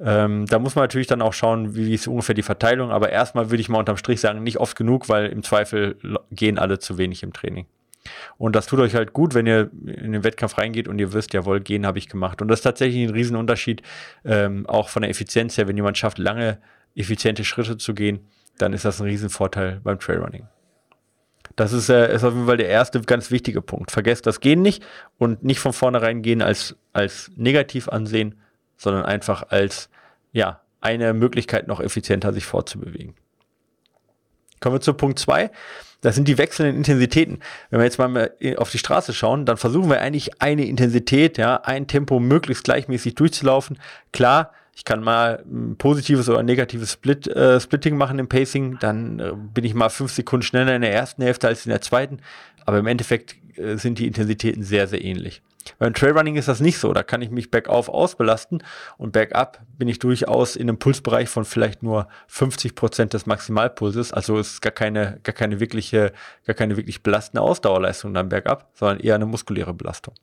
Ähm, 0.00 0.46
da 0.46 0.58
muss 0.58 0.76
man 0.76 0.84
natürlich 0.84 1.06
dann 1.06 1.22
auch 1.22 1.32
schauen, 1.32 1.74
wie, 1.74 1.86
wie 1.86 1.94
ist 1.94 2.06
ungefähr 2.06 2.34
die 2.34 2.42
Verteilung. 2.42 2.90
Aber 2.90 3.10
erstmal 3.10 3.50
würde 3.50 3.60
ich 3.60 3.68
mal 3.68 3.78
unterm 3.78 3.96
Strich 3.96 4.20
sagen, 4.20 4.42
nicht 4.42 4.58
oft 4.58 4.76
genug, 4.76 5.08
weil 5.08 5.26
im 5.26 5.42
Zweifel 5.42 5.96
gehen 6.30 6.58
alle 6.58 6.78
zu 6.78 6.98
wenig 6.98 7.22
im 7.22 7.32
Training. 7.32 7.66
Und 8.38 8.56
das 8.56 8.66
tut 8.66 8.78
euch 8.78 8.94
halt 8.94 9.12
gut, 9.12 9.34
wenn 9.34 9.46
ihr 9.46 9.70
in 9.84 10.12
den 10.12 10.24
Wettkampf 10.24 10.56
reingeht 10.58 10.88
und 10.88 10.98
ihr 10.98 11.12
wisst, 11.12 11.34
jawohl, 11.34 11.60
gehen 11.60 11.86
habe 11.86 11.98
ich 11.98 12.08
gemacht. 12.08 12.40
Und 12.40 12.48
das 12.48 12.60
ist 12.60 12.64
tatsächlich 12.64 13.06
ein 13.06 13.14
Riesenunterschied, 13.14 13.82
ähm, 14.24 14.66
auch 14.66 14.88
von 14.88 15.02
der 15.02 15.10
Effizienz 15.10 15.58
her. 15.58 15.68
Wenn 15.68 15.76
jemand 15.76 15.98
schafft, 15.98 16.18
lange, 16.18 16.58
effiziente 16.94 17.44
Schritte 17.44 17.76
zu 17.76 17.94
gehen, 17.94 18.20
dann 18.56 18.72
ist 18.72 18.84
das 18.84 19.00
ein 19.00 19.06
Riesenvorteil 19.06 19.80
beim 19.82 19.98
Trailrunning. 19.98 20.46
Das 21.56 21.72
ist, 21.72 21.88
äh, 21.88 22.14
ist 22.14 22.24
auf 22.24 22.34
jeden 22.34 22.46
Fall 22.46 22.56
der 22.56 22.68
erste 22.68 23.00
ganz 23.00 23.30
wichtige 23.30 23.62
Punkt. 23.62 23.90
Vergesst 23.90 24.26
das 24.26 24.40
Gehen 24.40 24.62
nicht 24.62 24.84
und 25.18 25.42
nicht 25.42 25.60
von 25.60 25.72
vornherein 25.72 26.22
gehen 26.22 26.42
als, 26.42 26.76
als 26.92 27.30
negativ 27.36 27.88
ansehen, 27.88 28.36
sondern 28.78 29.04
einfach 29.04 29.50
als 29.50 29.90
ja, 30.32 30.60
eine 30.80 31.12
Möglichkeit, 31.12 31.68
noch 31.68 31.80
effizienter 31.80 32.32
sich 32.32 32.46
fortzubewegen. 32.46 33.14
Kommen 34.60 34.76
wir 34.76 34.80
zu 34.80 34.94
Punkt 34.94 35.18
zwei. 35.18 35.50
Das 36.00 36.14
sind 36.14 36.28
die 36.28 36.38
wechselnden 36.38 36.76
Intensitäten. 36.76 37.40
Wenn 37.70 37.80
wir 37.80 37.84
jetzt 37.84 37.98
mal 37.98 38.32
auf 38.56 38.70
die 38.70 38.78
Straße 38.78 39.12
schauen, 39.12 39.44
dann 39.44 39.56
versuchen 39.56 39.90
wir 39.90 40.00
eigentlich 40.00 40.40
eine 40.40 40.64
Intensität, 40.64 41.38
ja, 41.38 41.56
ein 41.56 41.88
Tempo 41.88 42.20
möglichst 42.20 42.64
gleichmäßig 42.64 43.16
durchzulaufen. 43.16 43.78
Klar, 44.12 44.52
ich 44.76 44.84
kann 44.84 45.02
mal 45.02 45.42
ein 45.44 45.76
positives 45.76 46.28
oder 46.28 46.44
negatives 46.44 46.92
Split, 46.92 47.26
äh, 47.26 47.58
Splitting 47.58 47.96
machen 47.96 48.20
im 48.20 48.28
Pacing, 48.28 48.78
dann 48.78 49.18
äh, 49.18 49.32
bin 49.34 49.64
ich 49.64 49.74
mal 49.74 49.88
fünf 49.88 50.12
Sekunden 50.12 50.44
schneller 50.44 50.76
in 50.76 50.82
der 50.82 50.92
ersten 50.92 51.22
Hälfte 51.22 51.48
als 51.48 51.66
in 51.66 51.70
der 51.70 51.80
zweiten. 51.80 52.20
Aber 52.64 52.78
im 52.78 52.86
Endeffekt 52.86 53.34
äh, 53.56 53.76
sind 53.76 53.98
die 53.98 54.06
Intensitäten 54.06 54.62
sehr, 54.62 54.86
sehr 54.86 55.04
ähnlich. 55.04 55.42
Beim 55.78 55.94
Trailrunning 55.94 56.36
ist 56.36 56.48
das 56.48 56.60
nicht 56.60 56.78
so. 56.78 56.92
Da 56.92 57.02
kann 57.02 57.22
ich 57.22 57.30
mich 57.30 57.50
bergauf 57.50 57.88
ausbelasten 57.88 58.62
und 58.96 59.12
bergab 59.12 59.60
bin 59.76 59.88
ich 59.88 59.98
durchaus 59.98 60.56
in 60.56 60.68
einem 60.68 60.78
Pulsbereich 60.78 61.28
von 61.28 61.44
vielleicht 61.44 61.82
nur 61.82 62.08
50 62.28 62.74
Prozent 62.74 63.14
des 63.14 63.26
Maximalpulses. 63.26 64.12
Also 64.12 64.38
ist 64.38 64.60
gar 64.60 64.72
keine, 64.72 65.20
gar 65.22 65.34
keine 65.34 65.60
wirkliche, 65.60 66.12
gar 66.46 66.54
keine 66.54 66.76
wirklich 66.76 67.02
belastende 67.02 67.42
Ausdauerleistung 67.42 68.14
dann 68.14 68.28
bergab, 68.28 68.70
sondern 68.74 69.00
eher 69.00 69.14
eine 69.14 69.26
muskuläre 69.26 69.74
Belastung. 69.74 70.14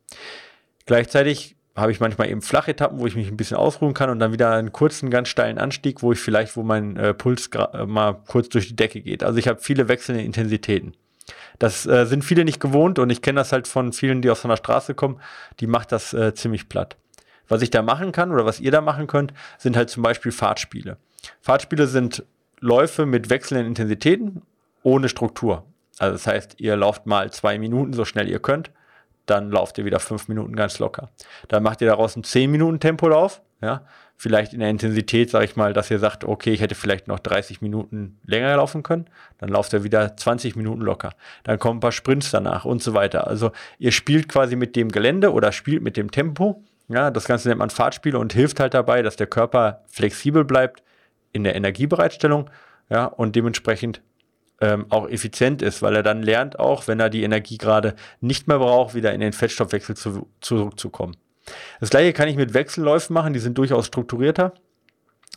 Gleichzeitig 0.85 1.55
habe 1.75 1.91
ich 1.91 1.99
manchmal 1.99 2.29
eben 2.29 2.41
flache 2.41 2.71
Etappen, 2.71 2.99
wo 2.99 3.05
ich 3.05 3.15
mich 3.15 3.27
ein 3.27 3.37
bisschen 3.37 3.57
ausruhen 3.57 3.93
kann 3.93 4.09
und 4.09 4.19
dann 4.19 4.31
wieder 4.31 4.51
einen 4.51 4.71
kurzen, 4.71 5.09
ganz 5.09 5.27
steilen 5.27 5.57
Anstieg, 5.57 6.01
wo 6.01 6.13
ich 6.13 6.19
vielleicht, 6.19 6.55
wo 6.55 6.63
mein 6.63 6.95
äh, 6.95 7.13
Puls 7.13 7.49
äh, 7.53 7.85
mal 7.85 8.13
kurz 8.27 8.49
durch 8.49 8.69
die 8.69 8.75
Decke 8.75 9.01
geht. 9.01 9.23
Also 9.23 9.37
ich 9.37 9.47
habe 9.47 9.59
viele 9.59 9.87
wechselnde 9.89 10.23
Intensitäten. 10.23 10.95
Das 11.59 11.85
äh, 11.85 12.05
sind 12.05 12.23
viele 12.23 12.45
nicht 12.45 12.59
gewohnt 12.59 12.99
und 12.99 13.09
ich 13.09 13.21
kenne 13.21 13.39
das 13.39 13.51
halt 13.51 13.67
von 13.67 13.93
vielen, 13.93 14.21
die 14.21 14.29
aus 14.29 14.45
einer 14.45 14.57
Straße 14.57 14.93
kommen, 14.93 15.19
die 15.59 15.67
macht 15.67 15.91
das 15.91 16.13
äh, 16.13 16.33
ziemlich 16.33 16.69
platt. 16.69 16.97
Was 17.47 17.61
ich 17.61 17.69
da 17.69 17.81
machen 17.81 18.11
kann 18.11 18.31
oder 18.31 18.45
was 18.45 18.59
ihr 18.59 18.71
da 18.71 18.81
machen 18.81 19.07
könnt, 19.07 19.33
sind 19.57 19.77
halt 19.77 19.89
zum 19.89 20.03
Beispiel 20.03 20.31
Fahrtspiele. 20.31 20.97
Fahrtspiele 21.41 21.87
sind 21.87 22.23
Läufe 22.59 23.05
mit 23.05 23.29
wechselnden 23.29 23.67
Intensitäten 23.67 24.41
ohne 24.83 25.09
Struktur. 25.09 25.63
Also 25.99 26.13
das 26.13 26.27
heißt, 26.27 26.55
ihr 26.59 26.75
lauft 26.75 27.05
mal 27.05 27.31
zwei 27.31 27.57
Minuten 27.57 27.93
so 27.93 28.05
schnell 28.05 28.29
ihr 28.29 28.39
könnt, 28.39 28.71
dann 29.25 29.49
lauft 29.49 29.77
ihr 29.77 29.85
wieder 29.85 29.99
fünf 29.99 30.27
Minuten 30.27 30.55
ganz 30.55 30.79
locker. 30.79 31.09
Dann 31.47 31.63
macht 31.63 31.81
ihr 31.81 31.87
daraus 31.87 32.15
einen 32.15 32.23
zehn 32.23 32.51
Minuten 32.51 32.79
Tempolauf, 32.79 33.41
ja, 33.65 33.81
vielleicht 34.15 34.53
in 34.53 34.59
der 34.59 34.69
Intensität, 34.69 35.29
sage 35.29 35.45
ich 35.45 35.55
mal, 35.55 35.73
dass 35.73 35.91
ihr 35.91 35.99
sagt, 35.99 36.23
okay, 36.23 36.53
ich 36.53 36.61
hätte 36.61 36.75
vielleicht 36.75 37.07
noch 37.07 37.19
30 37.19 37.61
Minuten 37.61 38.19
länger 38.25 38.55
laufen 38.55 38.83
können, 38.83 39.05
dann 39.39 39.49
lauft 39.49 39.73
er 39.73 39.83
wieder 39.83 40.15
20 40.15 40.55
Minuten 40.55 40.81
locker. 40.81 41.13
Dann 41.43 41.59
kommen 41.59 41.77
ein 41.77 41.81
paar 41.81 41.91
Sprints 41.91 42.31
danach 42.31 42.63
und 42.63 42.81
so 42.81 42.93
weiter. 42.93 43.27
Also 43.27 43.51
ihr 43.79 43.91
spielt 43.91 44.29
quasi 44.29 44.55
mit 44.55 44.75
dem 44.75 44.89
Gelände 44.89 45.33
oder 45.33 45.51
spielt 45.51 45.81
mit 45.81 45.97
dem 45.97 46.11
Tempo. 46.11 46.63
Ja, 46.87 47.09
das 47.09 47.25
Ganze 47.25 47.49
nennt 47.49 47.59
man 47.59 47.71
Fahrtspiele 47.71 48.17
und 48.17 48.31
hilft 48.31 48.59
halt 48.59 48.75
dabei, 48.75 49.01
dass 49.01 49.15
der 49.15 49.27
Körper 49.27 49.83
flexibel 49.87 50.45
bleibt 50.45 50.83
in 51.31 51.43
der 51.43 51.55
Energiebereitstellung, 51.55 52.49
ja, 52.89 53.05
und 53.05 53.35
dementsprechend 53.35 54.01
ähm, 54.61 54.85
auch 54.89 55.09
effizient 55.09 55.61
ist, 55.61 55.81
weil 55.81 55.95
er 55.95 56.03
dann 56.03 56.21
lernt 56.21 56.59
auch, 56.59 56.87
wenn 56.87 56.99
er 56.99 57.09
die 57.09 57.23
Energie 57.23 57.57
gerade 57.57 57.95
nicht 58.21 58.47
mehr 58.47 58.59
braucht, 58.59 58.95
wieder 58.95 59.13
in 59.13 59.19
den 59.19 59.33
Fettstoffwechsel 59.33 59.95
zu, 59.95 60.29
zurückzukommen. 60.39 61.17
Das 61.79 61.89
gleiche 61.89 62.13
kann 62.13 62.27
ich 62.27 62.35
mit 62.35 62.53
Wechselläufen 62.53 63.13
machen, 63.13 63.33
die 63.33 63.39
sind 63.39 63.57
durchaus 63.57 63.87
strukturierter. 63.87 64.53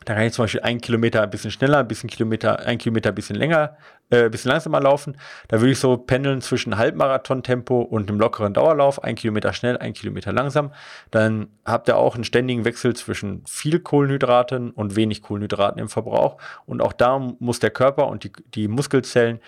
Da 0.05 0.15
kann 0.15 0.25
ich 0.25 0.33
zum 0.33 0.45
Beispiel 0.45 0.61
ein 0.61 0.81
Kilometer 0.81 1.23
ein 1.23 1.31
bisschen 1.31 1.51
schneller, 1.51 1.79
ein 1.79 1.89
bisschen 1.89 2.09
Kilometer, 2.09 2.61
ein 2.61 2.79
Kilometer 2.79 3.11
ein 3.11 3.15
bisschen 3.15 3.37
länger, 3.37 3.77
äh, 4.11 4.25
ein 4.25 4.31
bisschen 4.31 4.51
langsamer 4.51 4.81
laufen. 4.81 5.19
Da 5.49 5.61
würde 5.61 5.73
ich 5.73 5.79
so 5.79 5.97
pendeln 5.97 6.41
zwischen 6.41 6.79
Halbmarathon-Tempo 6.79 7.81
und 7.83 8.09
einem 8.09 8.21
lockeren 8.21 8.55
Dauerlauf. 8.55 9.03
Ein 9.03 9.17
Kilometer 9.17 9.53
schnell, 9.53 9.77
ein 9.77 9.93
Kilometer 9.93 10.33
langsam. 10.33 10.73
Dann 11.11 11.49
habt 11.65 11.89
ihr 11.89 11.97
auch 11.97 12.15
einen 12.15 12.25
ständigen 12.25 12.65
Wechsel 12.65 12.95
zwischen 12.95 13.45
viel 13.47 13.81
Kohlenhydraten 13.81 14.71
und 14.71 14.95
wenig 14.95 15.21
Kohlenhydraten 15.21 15.81
im 15.81 15.89
Verbrauch. 15.89 16.39
Und 16.65 16.81
auch 16.81 16.93
da 16.93 17.19
muss 17.19 17.59
der 17.59 17.71
Körper 17.71 18.07
und 18.07 18.25
die, 18.25 18.33
die 18.55 18.69
Muskelzellen 18.69 19.41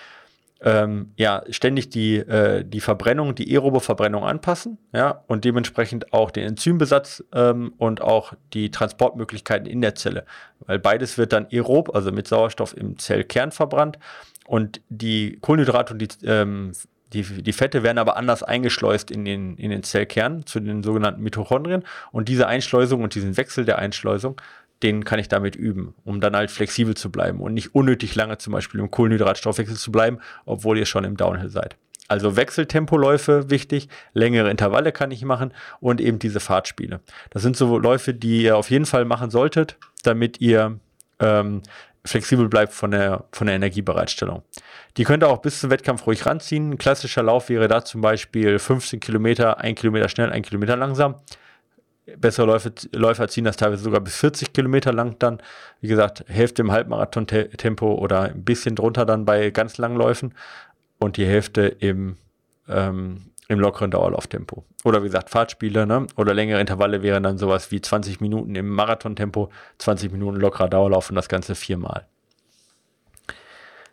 ähm, 0.62 1.12
ja, 1.16 1.42
ständig 1.50 1.90
die, 1.90 2.16
äh, 2.16 2.64
die 2.64 2.80
Verbrennung, 2.80 3.34
die 3.34 3.52
aerobe 3.54 3.80
Verbrennung 3.80 4.24
anpassen, 4.24 4.78
ja, 4.92 5.24
und 5.26 5.44
dementsprechend 5.44 6.12
auch 6.12 6.30
den 6.30 6.46
Enzymbesatz 6.46 7.24
ähm, 7.32 7.72
und 7.78 8.00
auch 8.02 8.34
die 8.52 8.70
Transportmöglichkeiten 8.70 9.66
in 9.66 9.80
der 9.80 9.94
Zelle. 9.94 10.24
Weil 10.60 10.78
beides 10.78 11.18
wird 11.18 11.32
dann 11.32 11.46
aerob, 11.50 11.94
also 11.94 12.12
mit 12.12 12.28
Sauerstoff 12.28 12.76
im 12.76 12.98
Zellkern 12.98 13.52
verbrannt 13.52 13.98
und 14.46 14.80
die 14.88 15.38
Kohlenhydrate 15.40 15.94
und 15.94 15.98
die 16.00 16.08
ähm, 16.26 16.72
Die, 17.12 17.24
die 17.24 17.52
Fette 17.52 17.82
werden 17.82 17.98
aber 17.98 18.16
anders 18.16 18.44
eingeschleust 18.44 19.10
in 19.10 19.24
den, 19.24 19.56
in 19.56 19.70
den 19.72 19.82
Zellkern 19.82 20.46
zu 20.46 20.60
den 20.60 20.84
sogenannten 20.84 21.22
Mitochondrien. 21.22 21.82
Und 22.12 22.28
diese 22.28 22.46
Einschleusung 22.46 23.02
und 23.02 23.16
diesen 23.16 23.36
Wechsel 23.36 23.64
der 23.64 23.80
Einschleusung, 23.80 24.40
den 24.82 25.04
kann 25.04 25.18
ich 25.18 25.28
damit 25.28 25.56
üben, 25.56 25.94
um 26.04 26.20
dann 26.20 26.34
halt 26.34 26.50
flexibel 26.50 26.96
zu 26.96 27.10
bleiben 27.10 27.40
und 27.40 27.54
nicht 27.54 27.75
unnötig 27.75 28.14
lange 28.14 28.38
zum 28.38 28.52
Beispiel 28.52 28.80
im 28.80 28.90
Kohlenhydratstoffwechsel 28.90 29.76
zu 29.76 29.92
bleiben, 29.92 30.18
obwohl 30.46 30.78
ihr 30.78 30.87
schon 30.87 31.04
im 31.04 31.16
Downhill 31.16 31.50
seid. 31.50 31.76
Also 32.08 32.34
Wechseltempoläufe 32.34 33.50
wichtig, 33.50 33.88
längere 34.14 34.50
Intervalle 34.50 34.90
kann 34.90 35.12
ich 35.12 35.25
machen 35.25 35.52
und 35.78 36.00
eben 36.00 36.18
diese 36.18 36.40
Fahrtspiele. 36.40 37.00
Das 37.30 37.42
sind 37.42 37.56
so 37.56 37.78
Läufe, 37.78 38.14
die 38.14 38.42
ihr 38.42 38.56
auf 38.56 38.70
jeden 38.70 38.87
Fall 38.87 39.04
machen 39.04 39.30
solltet, 39.30 39.76
damit 40.02 40.40
ihr 40.40 40.80
ähm, 41.20 41.62
flexibel 42.04 42.49
bleibt 42.49 42.72
von 42.72 42.90
der, 42.90 43.26
von 43.30 43.46
der 43.46 43.56
Energiebereitstellung. 43.56 44.42
Die 44.96 45.04
könnt 45.04 45.22
ihr 45.22 45.28
auch 45.28 45.38
bis 45.38 45.60
zum 45.60 45.70
Wettkampf 45.70 46.06
ruhig 46.06 46.26
ranziehen. 46.26 46.70
Ein 46.72 46.78
klassischer 46.78 47.22
Lauf 47.22 47.49
wäre 47.49 47.68
da 47.68 47.84
zum 47.84 48.00
Beispiel 48.00 48.58
15 48.58 48.99
Kilometer, 48.99 49.58
ein 49.58 49.75
Kilometer 49.75 50.08
schnell, 50.08 50.32
ein 50.32 50.42
Kilometer 50.42 50.76
langsam. 50.76 51.16
Bessere 52.16 52.47
Läufe, 52.47 52.73
Läufer 52.92 53.28
ziehen 53.28 53.45
das 53.45 53.57
teilweise 53.57 53.83
sogar 53.83 54.00
bis 54.00 54.16
40 54.16 54.52
Kilometer 54.52 54.92
lang 54.92 55.16
dann. 55.19 55.40
Wie 55.80 55.88
gesagt, 55.88 56.25
Hälfte 56.28 56.62
im 56.62 56.73
Halbmarathon-Tempo 56.73 57.95
oder 57.95 58.23
ein 58.23 58.45
bisschen 58.45 58.75
drunter 58.75 59.04
dann 59.04 59.25
bei 59.25 59.50
ganz 59.50 59.78
langen 59.78 59.97
Läufen 59.97 60.35
und 60.99 61.16
die 61.16 61.26
Hälfte 61.26 61.62
im, 61.66 62.16
ähm, 62.69 63.30
im 63.49 63.61
lockeren 63.61 63.90
Dauerlauftempo. 63.90 64.64
Oder 64.85 65.02
wie 65.02 65.07
gesagt, 65.07 65.30
Fahrtspiele 65.30 65.87
ne? 65.87 66.07
oder 66.16 66.35
längere 66.35 66.61
Intervalle 66.61 67.02
wären 67.02 67.23
dann 67.23 67.38
sowas 67.38 67.71
wie 67.71 67.80
20 67.80 68.21
Minuten 68.21 68.54
im 68.54 68.69
Marathontempo, 68.69 69.50
20 69.78 70.12
Minuten 70.12 70.37
lockerer 70.37 70.69
Dauerlauf 70.69 71.11
und 71.11 71.16
das 71.16 71.28
Ganze 71.28 71.54
viermal. 71.54 72.07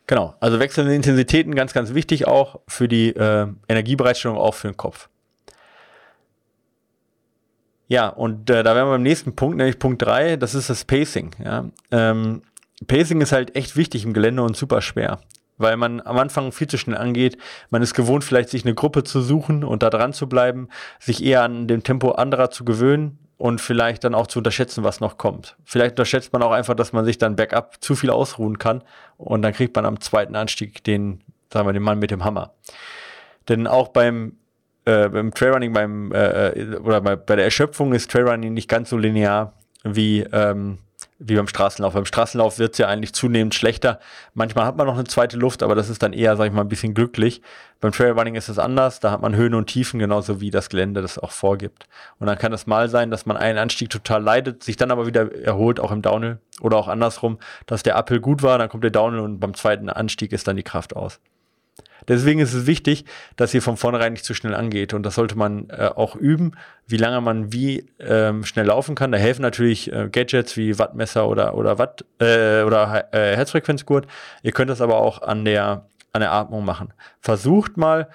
Genau, 0.08 0.36
also 0.40 0.60
wechselnde 0.60 0.96
Intensitäten 0.96 1.54
ganz, 1.54 1.74
ganz 1.74 1.94
wichtig 1.94 2.28
auch 2.28 2.62
für 2.68 2.88
die 2.88 3.10
äh, 3.10 3.48
Energiebereitstellung, 3.68 4.38
auch 4.38 4.54
für 4.54 4.70
den 4.70 4.78
Kopf. 4.78 5.10
Ja, 7.88 8.10
und 8.10 8.50
äh, 8.50 8.64
da 8.64 8.76
wären 8.76 8.88
wir 8.88 8.94
beim 8.94 9.04
nächsten 9.04 9.36
Punkt, 9.36 9.58
nämlich 9.58 9.80
Punkt 9.80 10.02
3, 10.02 10.36
das 10.36 10.56
ist 10.56 10.70
das 10.70 10.84
Pacing. 10.84 11.32
Ja. 11.44 11.66
Ähm, 11.92 12.42
Pacing 12.86 13.22
ist 13.22 13.32
halt 13.32 13.56
echt 13.56 13.76
wichtig 13.76 14.04
im 14.04 14.14
Gelände 14.14 14.44
und 14.44 14.56
super 14.56 14.82
schwer, 14.82 15.20
weil 15.58 15.78
man 15.78 16.02
am 16.02 16.18
Anfang 16.18 16.52
viel 16.52 16.68
zu 16.68 16.78
schnell 16.78 16.98
angeht. 16.98 17.38
Man 17.70 17.82
ist 17.82 17.94
gewohnt, 17.94 18.24
vielleicht 18.24 18.50
sich 18.50 18.66
eine 18.66 18.76
Gruppe 18.76 19.04
zu 19.04 19.22
suchen 19.22 19.64
und 19.64 19.84
da 19.84 19.90
dran 19.90 20.14
zu 20.14 20.28
bleiben, 20.28 20.68
sich 21.00 21.24
eher 21.24 21.44
an 21.44 21.68
dem 21.68 21.84
Tempo 21.84 22.12
anderer 22.12 22.52
zu 22.52 22.66
gewöhnen 22.66 23.20
und 23.38 23.62
vielleicht 23.62 24.04
dann 24.04 24.16
auch 24.16 24.28
zu 24.28 24.40
unterschätzen, 24.40 24.84
was 24.84 25.00
noch 25.00 25.18
kommt. 25.18 25.56
Vielleicht 25.64 25.92
unterschätzt 25.92 26.34
man 26.34 26.44
auch 26.44 26.52
einfach, 26.52 26.76
dass 26.76 26.92
man 26.92 27.06
sich 27.06 27.18
dann 27.18 27.36
bergab 27.36 27.82
zu 27.82 27.96
viel 27.96 28.10
ausruhen 28.10 28.60
kann 28.60 28.84
und 29.18 29.42
dann 29.44 29.54
kriegt 29.54 29.76
man 29.76 29.86
am 29.86 30.02
zweiten 30.02 30.36
Anstieg 30.36 30.84
den, 30.84 31.22
sagen 31.52 31.68
wir, 31.68 31.74
den 31.74 31.84
Mann 31.84 32.00
mit 32.00 32.12
dem 32.12 32.26
Hammer. 32.26 32.54
Denn 33.48 33.66
auch 33.66 33.88
beim 33.88 34.34
äh, 34.88 35.10
beim 35.10 35.34
Trailrunning, 35.34 35.74
beim 35.74 36.12
äh, 36.12 36.50
äh, 36.50 36.78
oder 36.78 37.02
bei, 37.02 37.16
bei 37.16 37.36
der 37.36 37.46
Erschöpfung 37.46 37.94
ist 37.94 38.10
Trailrunning 38.10 38.54
nicht 38.54 38.70
ganz 38.70 38.90
so 38.90 38.98
linear 38.98 39.54
wie 39.84 40.22
ähm, 40.32 40.80
wie 41.20 41.36
beim 41.36 41.48
Straßenlauf. 41.48 41.94
Beim 41.94 42.06
Straßenlauf 42.06 42.60
wird 42.60 42.74
es 42.74 42.78
ja 42.78 42.88
eigentlich 42.88 43.14
zunehmend 43.14 43.56
schlechter. 43.56 44.00
Manchmal 44.34 44.66
hat 44.66 44.78
man 44.78 44.88
noch 44.88 44.96
eine 44.96 45.06
zweite 45.06 45.38
Luft, 45.38 45.64
aber 45.64 45.76
das 45.76 45.90
ist 45.90 46.04
dann 46.04 46.14
eher, 46.14 46.36
sag 46.36 46.46
ich 46.46 46.54
mal, 46.54 46.62
ein 46.62 46.70
bisschen 46.70 46.94
glücklich. 46.94 47.42
Beim 47.80 47.92
Trailrunning 47.92 48.36
ist 48.36 48.50
es 48.50 48.60
anders. 48.60 49.00
Da 49.00 49.12
hat 49.12 49.22
man 49.22 49.36
Höhen 49.36 49.54
und 49.54 49.68
Tiefen, 49.68 50.00
genauso 50.00 50.42
wie 50.42 50.52
das 50.52 50.70
Gelände 50.70 51.02
das 51.02 51.20
auch 51.20 51.32
vorgibt. 51.32 51.88
Und 52.20 52.28
dann 52.28 52.38
kann 52.38 52.54
es 52.54 52.68
mal 52.68 52.90
sein, 52.90 53.12
dass 53.12 53.26
man 53.26 53.38
einen 53.38 53.58
Anstieg 53.58 53.90
total 53.90 54.24
leidet, 54.24 54.64
sich 54.64 54.78
dann 54.78 54.92
aber 54.92 55.08
wieder 55.08 55.32
erholt, 55.44 55.80
auch 55.80 55.92
im 55.92 56.02
Downhill. 56.02 56.40
Oder 56.62 56.78
auch 56.78 56.88
andersrum, 56.88 57.40
dass 57.66 57.84
der 57.84 57.96
Uphill 57.98 58.20
gut 58.20 58.44
war, 58.44 58.58
dann 58.58 58.70
kommt 58.70 58.84
der 58.84 58.92
Downhill 58.92 59.22
und 59.22 59.40
beim 59.40 59.54
zweiten 59.54 59.90
Anstieg 59.90 60.32
ist 60.32 60.48
dann 60.48 60.56
die 60.56 60.64
Kraft 60.64 60.96
aus. 60.96 61.20
Deswegen 62.08 62.40
ist 62.40 62.54
es 62.54 62.68
wichtig, 62.68 63.06
dass 63.36 63.54
ihr 63.54 63.62
von 63.62 63.76
vornherein 63.76 64.14
nicht 64.14 64.24
zu 64.24 64.34
schnell 64.34 64.56
angeht. 64.56 64.94
Und 64.94 65.04
das 65.04 65.16
sollte 65.16 65.38
man 65.38 65.70
äh, 65.70 65.90
auch 65.94 66.16
üben, 66.16 66.54
wie 66.88 66.98
lange 66.98 67.20
man 67.22 67.52
wie 67.52 67.90
ähm, 68.00 68.46
schnell 68.46 68.68
laufen 68.68 68.96
kann. 68.96 69.12
Da 69.12 69.18
helfen 69.18 69.42
natürlich 69.42 69.92
äh, 69.92 70.10
Gadgets 70.10 70.56
wie 70.56 70.80
Wattmesser 70.80 71.28
oder, 71.28 71.56
oder 71.56 71.78
Watt 71.78 72.06
äh, 72.20 72.62
oder 72.64 73.10
äh, 73.12 73.36
Herzfrequenzgurt. 73.36 74.08
Ihr 74.42 74.54
könnt 74.54 74.70
das 74.70 74.82
aber 74.82 74.98
auch 74.98 75.22
an 75.22 75.44
der, 75.44 75.90
an 76.14 76.22
der 76.22 76.32
Atmung 76.32 76.64
machen. 76.64 76.94
Versucht 77.20 77.76
mal 77.76 78.08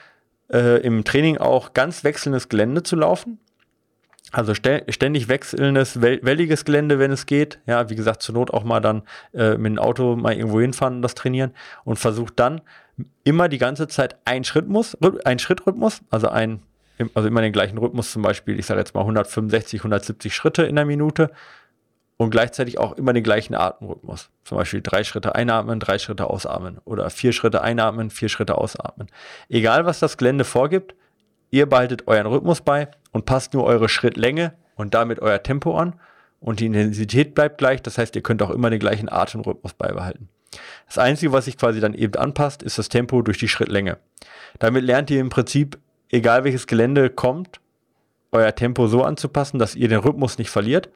äh, 0.50 0.80
im 0.80 1.04
Training 1.04 1.38
auch 1.38 1.74
ganz 1.74 2.02
wechselndes 2.04 2.48
Gelände 2.48 2.82
zu 2.82 2.96
laufen. 2.96 3.38
Also 4.32 4.54
ständig 4.54 5.28
wechselndes, 5.28 6.00
welliges 6.00 6.64
Gelände, 6.64 6.98
wenn 6.98 7.12
es 7.12 7.26
geht. 7.26 7.60
Ja, 7.66 7.90
wie 7.90 7.94
gesagt, 7.94 8.22
zur 8.22 8.34
Not 8.34 8.50
auch 8.50 8.64
mal 8.64 8.80
dann 8.80 9.02
äh, 9.34 9.58
mit 9.58 9.72
dem 9.72 9.78
Auto 9.78 10.16
mal 10.16 10.32
irgendwo 10.34 10.58
hinfahren 10.58 10.96
und 10.96 11.02
das 11.02 11.14
trainieren 11.14 11.52
und 11.84 11.98
versucht 11.98 12.40
dann 12.40 12.62
immer 13.24 13.50
die 13.50 13.58
ganze 13.58 13.88
Zeit 13.88 14.16
ein 14.24 14.44
Schrittmus, 14.44 14.96
ein 15.24 15.38
Schrittrhythmus, 15.38 16.00
also 16.10 16.28
ein, 16.28 16.62
also 17.14 17.28
immer 17.28 17.42
den 17.42 17.52
gleichen 17.52 17.76
Rhythmus, 17.76 18.12
zum 18.12 18.22
Beispiel, 18.22 18.58
ich 18.58 18.64
sage 18.64 18.80
jetzt 18.80 18.94
mal 18.94 19.02
165, 19.02 19.80
170 19.80 20.34
Schritte 20.34 20.62
in 20.62 20.76
der 20.76 20.86
Minute 20.86 21.30
und 22.16 22.30
gleichzeitig 22.30 22.78
auch 22.78 22.92
immer 22.92 23.12
den 23.12 23.24
gleichen 23.24 23.54
Atemrhythmus. 23.54 24.30
Zum 24.44 24.56
Beispiel 24.56 24.80
drei 24.82 25.04
Schritte 25.04 25.34
einatmen, 25.34 25.78
drei 25.78 25.98
Schritte 25.98 26.30
ausatmen 26.30 26.78
oder 26.84 27.10
vier 27.10 27.32
Schritte 27.32 27.60
einatmen, 27.62 28.08
vier 28.08 28.30
Schritte 28.30 28.56
ausatmen. 28.56 29.08
Egal, 29.50 29.84
was 29.84 29.98
das 29.98 30.16
Gelände 30.16 30.44
vorgibt, 30.44 30.94
ihr 31.52 31.66
behaltet 31.66 32.08
euren 32.08 32.26
Rhythmus 32.26 32.62
bei 32.62 32.88
und 33.12 33.26
passt 33.26 33.54
nur 33.54 33.62
eure 33.64 33.88
Schrittlänge 33.88 34.54
und 34.74 34.94
damit 34.94 35.20
euer 35.20 35.40
Tempo 35.40 35.76
an 35.76 35.94
und 36.40 36.58
die 36.58 36.66
Intensität 36.66 37.34
bleibt 37.34 37.58
gleich. 37.58 37.80
Das 37.82 37.98
heißt, 37.98 38.16
ihr 38.16 38.22
könnt 38.22 38.42
auch 38.42 38.50
immer 38.50 38.70
den 38.70 38.80
gleichen 38.80 39.08
Atemrhythmus 39.08 39.74
beibehalten. 39.74 40.28
Das 40.86 40.98
Einzige, 40.98 41.32
was 41.32 41.44
sich 41.44 41.56
quasi 41.56 41.80
dann 41.80 41.94
eben 41.94 42.16
anpasst, 42.16 42.62
ist 42.62 42.78
das 42.78 42.88
Tempo 42.88 43.22
durch 43.22 43.38
die 43.38 43.48
Schrittlänge. 43.48 43.98
Damit 44.58 44.84
lernt 44.84 45.10
ihr 45.10 45.20
im 45.20 45.28
Prinzip, 45.28 45.78
egal 46.10 46.44
welches 46.44 46.66
Gelände 46.66 47.10
kommt, 47.10 47.60
euer 48.32 48.54
Tempo 48.54 48.86
so 48.86 49.04
anzupassen, 49.04 49.58
dass 49.58 49.74
ihr 49.74 49.88
den 49.88 50.00
Rhythmus 50.00 50.38
nicht 50.38 50.50
verliert 50.50 50.90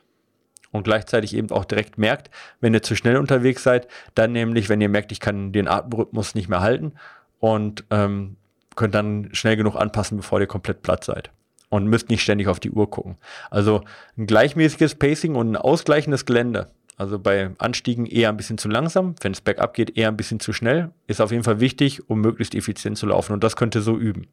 und 0.72 0.84
gleichzeitig 0.84 1.34
eben 1.34 1.50
auch 1.50 1.64
direkt 1.64 1.98
merkt, 1.98 2.30
wenn 2.60 2.74
ihr 2.74 2.82
zu 2.82 2.96
schnell 2.96 3.16
unterwegs 3.16 3.62
seid, 3.62 3.88
dann 4.14 4.32
nämlich, 4.32 4.68
wenn 4.68 4.80
ihr 4.80 4.88
merkt, 4.88 5.12
ich 5.12 5.20
kann 5.20 5.52
den 5.52 5.68
Atemrhythmus 5.68 6.34
nicht 6.34 6.48
mehr 6.48 6.60
halten 6.60 6.94
und 7.38 7.84
ähm, 7.90 8.36
könnt 8.76 8.94
dann 8.94 9.30
schnell 9.32 9.56
genug 9.56 9.76
anpassen, 9.76 10.16
bevor 10.16 10.40
ihr 10.40 10.46
komplett 10.46 10.82
platt 10.82 11.04
seid. 11.04 11.30
Und 11.68 11.88
müsst 11.88 12.10
nicht 12.10 12.22
ständig 12.22 12.46
auf 12.46 12.60
die 12.60 12.70
Uhr 12.70 12.88
gucken. 12.88 13.16
Also 13.50 13.82
ein 14.16 14.26
gleichmäßiges 14.26 14.94
Pacing 14.94 15.34
und 15.34 15.50
ein 15.50 15.56
ausgleichendes 15.56 16.24
Gelände 16.24 16.68
also 16.96 17.18
bei 17.18 17.50
Anstiegen 17.58 18.06
eher 18.06 18.30
ein 18.30 18.36
bisschen 18.36 18.58
zu 18.58 18.68
langsam, 18.68 19.14
wenn 19.20 19.32
es 19.32 19.42
bergab 19.42 19.74
geht, 19.74 19.96
eher 19.96 20.08
ein 20.08 20.16
bisschen 20.16 20.40
zu 20.40 20.52
schnell. 20.52 20.90
Ist 21.06 21.20
auf 21.20 21.30
jeden 21.30 21.44
Fall 21.44 21.60
wichtig, 21.60 22.08
um 22.08 22.20
möglichst 22.20 22.54
effizient 22.54 22.96
zu 22.96 23.06
laufen. 23.06 23.34
Und 23.34 23.44
das 23.44 23.56
könnt 23.56 23.74
ihr 23.74 23.82
so 23.82 23.98
üben. 23.98 24.28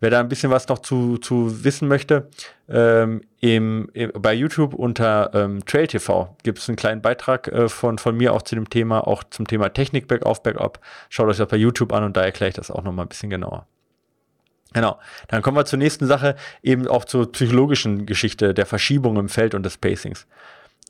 Wer 0.00 0.10
da 0.10 0.20
ein 0.20 0.28
bisschen 0.28 0.50
was 0.50 0.68
noch 0.68 0.80
zu, 0.80 1.18
zu 1.18 1.64
wissen 1.64 1.88
möchte, 1.88 2.28
ähm, 2.68 3.22
im, 3.40 3.88
im, 3.94 4.12
bei 4.12 4.34
YouTube 4.34 4.74
unter 4.74 5.30
ähm, 5.34 5.64
Trail 5.64 5.86
TV 5.86 6.36
gibt 6.42 6.58
es 6.58 6.68
einen 6.68 6.76
kleinen 6.76 7.00
Beitrag 7.00 7.48
äh, 7.48 7.68
von, 7.68 7.98
von 7.98 8.16
mir 8.16 8.34
auch 8.34 8.42
zu 8.42 8.54
dem 8.54 8.68
Thema, 8.68 9.06
auch 9.06 9.24
zum 9.24 9.46
Thema 9.46 9.70
Technik 9.70 10.06
Bergauf, 10.06 10.42
Bergab. 10.42 10.80
Schaut 11.08 11.28
euch 11.28 11.38
das 11.38 11.48
bei 11.48 11.56
YouTube 11.56 11.92
an 11.92 12.04
und 12.04 12.16
da 12.16 12.24
erkläre 12.24 12.50
ich 12.50 12.56
das 12.56 12.70
auch 12.70 12.82
nochmal 12.82 13.06
ein 13.06 13.08
bisschen 13.08 13.30
genauer. 13.30 13.66
Genau, 14.74 14.98
dann 15.28 15.40
kommen 15.40 15.56
wir 15.56 15.64
zur 15.64 15.78
nächsten 15.78 16.06
Sache, 16.06 16.36
eben 16.62 16.86
auch 16.86 17.06
zur 17.06 17.32
psychologischen 17.32 18.04
Geschichte 18.04 18.52
der 18.52 18.66
Verschiebung 18.66 19.16
im 19.16 19.30
Feld 19.30 19.54
und 19.54 19.62
des 19.62 19.78
Pacings 19.78 20.26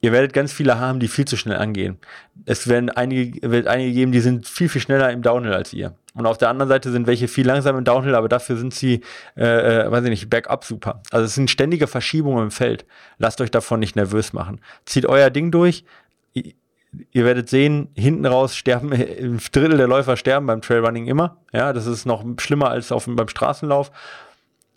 ihr 0.01 0.13
werdet 0.13 0.33
ganz 0.33 0.53
viele 0.53 0.79
haben, 0.79 1.01
die 1.01 1.09
viel 1.09 1.25
zu 1.25 1.37
schnell 1.37 1.57
angehen. 1.57 1.99
Es 2.45 2.69
werden 2.69 2.91
einige, 2.91 3.51
wird 3.51 3.67
einige 3.67 3.93
geben, 3.93 4.13
die 4.13 4.21
sind 4.21 4.47
viel, 4.47 4.69
viel 4.69 4.81
schneller 4.81 5.11
im 5.11 5.23
Downhill 5.23 5.53
als 5.53 5.73
ihr. 5.73 5.95
Und 6.17 6.25
auf 6.27 6.39
der 6.39 6.49
anderen 6.49 6.69
Seite 6.69 6.91
sind 6.91 7.07
welche 7.07 7.29
viel 7.29 7.47
langsamer 7.47 7.79
im 7.79 7.85
Downhill, 7.85 8.15
aber 8.15 8.29
dafür 8.29 8.57
sind 8.57 8.73
sie, 8.73 9.03
äh, 9.37 9.85
äh, 9.85 9.91
weiß 9.91 10.03
ich 10.05 10.11
nicht, 10.11 10.31
bergab 10.31 10.65
super. 10.65 11.03
Also 11.11 11.27
es 11.27 11.35
sind 11.35 11.51
ständige 11.51 11.87
Verschiebungen 11.87 12.45
im 12.45 12.51
Feld. 12.51 12.87
Lasst 13.19 13.41
euch 13.43 13.51
davon 13.51 13.81
nicht 13.81 13.97
nervös 13.97 14.33
machen. 14.33 14.61
Zieht 14.87 15.05
euer 15.05 15.29
Ding 15.29 15.51
durch. 15.51 15.85
Ihr 16.33 17.25
werdet 17.27 17.51
sehen, 17.51 17.89
hinten 17.95 18.25
raus 18.25 18.57
sterben, 18.57 18.93
ein 18.95 19.41
Drittel 19.53 19.77
der 19.77 19.89
Läufer 19.89 20.17
sterben 20.17 20.47
beim 20.47 20.63
Trailrunning 20.63 21.07
immer. 21.07 21.37
Ja, 21.53 21.75
das 21.75 21.87
ist 21.87 22.07
noch 22.07 22.25
schlimmer 22.39 22.71
als 22.71 22.91
auf, 22.93 23.05
beim 23.07 23.29
Straßenlauf 23.29 23.91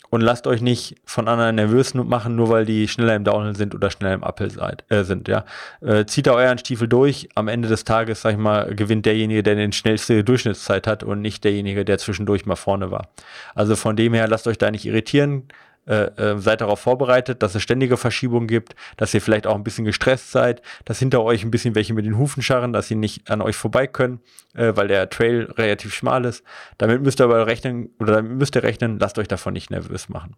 und 0.09 0.21
lasst 0.21 0.47
euch 0.47 0.61
nicht 0.61 0.95
von 1.05 1.27
anderen 1.27 1.55
nervös 1.55 1.93
machen, 1.93 2.35
nur 2.35 2.49
weil 2.49 2.65
die 2.65 2.87
schneller 2.87 3.15
im 3.15 3.23
Downhill 3.23 3.55
sind 3.55 3.75
oder 3.75 3.91
schneller 3.91 4.13
im 4.13 4.23
Uphill 4.23 4.49
seid, 4.51 4.83
äh, 4.89 5.03
sind. 5.03 5.27
Ja, 5.27 5.45
äh, 5.81 6.05
zieht 6.05 6.27
da 6.27 6.33
euren 6.33 6.57
Stiefel 6.57 6.87
durch. 6.87 7.29
Am 7.35 7.47
Ende 7.47 7.67
des 7.67 7.83
Tages, 7.83 8.21
sag 8.21 8.31
ich 8.31 8.37
mal, 8.37 8.73
gewinnt 8.75 9.05
derjenige, 9.05 9.43
der 9.43 9.55
den 9.55 9.71
schnellste 9.71 10.23
Durchschnittszeit 10.23 10.87
hat 10.87 11.03
und 11.03 11.21
nicht 11.21 11.43
derjenige, 11.43 11.85
der 11.85 11.97
zwischendurch 11.97 12.45
mal 12.45 12.55
vorne 12.55 12.91
war. 12.91 13.09
Also 13.55 13.75
von 13.75 13.95
dem 13.95 14.13
her, 14.13 14.27
lasst 14.27 14.47
euch 14.47 14.57
da 14.57 14.71
nicht 14.71 14.85
irritieren 14.85 15.47
äh, 15.89 16.11
äh, 16.21 16.37
seid 16.37 16.61
darauf 16.61 16.79
vorbereitet, 16.79 17.41
dass 17.41 17.55
es 17.55 17.63
ständige 17.63 17.97
Verschiebungen 17.97 18.47
gibt, 18.47 18.75
dass 18.95 19.11
ihr 19.15 19.21
vielleicht 19.21 19.47
auch 19.47 19.55
ein 19.55 19.63
bisschen 19.63 19.85
gestresst 19.85 20.31
seid, 20.31 20.61
dass 20.85 20.99
hinter 20.99 21.23
euch 21.23 21.43
ein 21.43 21.49
bisschen 21.49 21.73
welche 21.73 21.95
mit 21.95 22.05
den 22.05 22.15
Hufen 22.15 22.43
scharren, 22.43 22.73
dass 22.73 22.87
sie 22.87 22.95
nicht 22.95 23.31
an 23.31 23.41
euch 23.41 23.55
vorbei 23.55 23.87
können, 23.87 24.19
äh, 24.53 24.73
weil 24.75 24.87
der 24.87 25.09
Trail 25.09 25.51
relativ 25.57 25.95
schmal 25.95 26.25
ist. 26.25 26.43
Damit 26.77 27.01
müsst 27.01 27.19
ihr 27.19 27.23
aber 27.23 27.47
rechnen, 27.47 27.89
oder 27.99 28.17
damit 28.17 28.33
müsst 28.33 28.55
ihr 28.55 28.61
rechnen, 28.61 28.99
lasst 28.99 29.17
euch 29.17 29.27
davon 29.27 29.53
nicht 29.53 29.71
nervös 29.71 30.09
machen. 30.09 30.35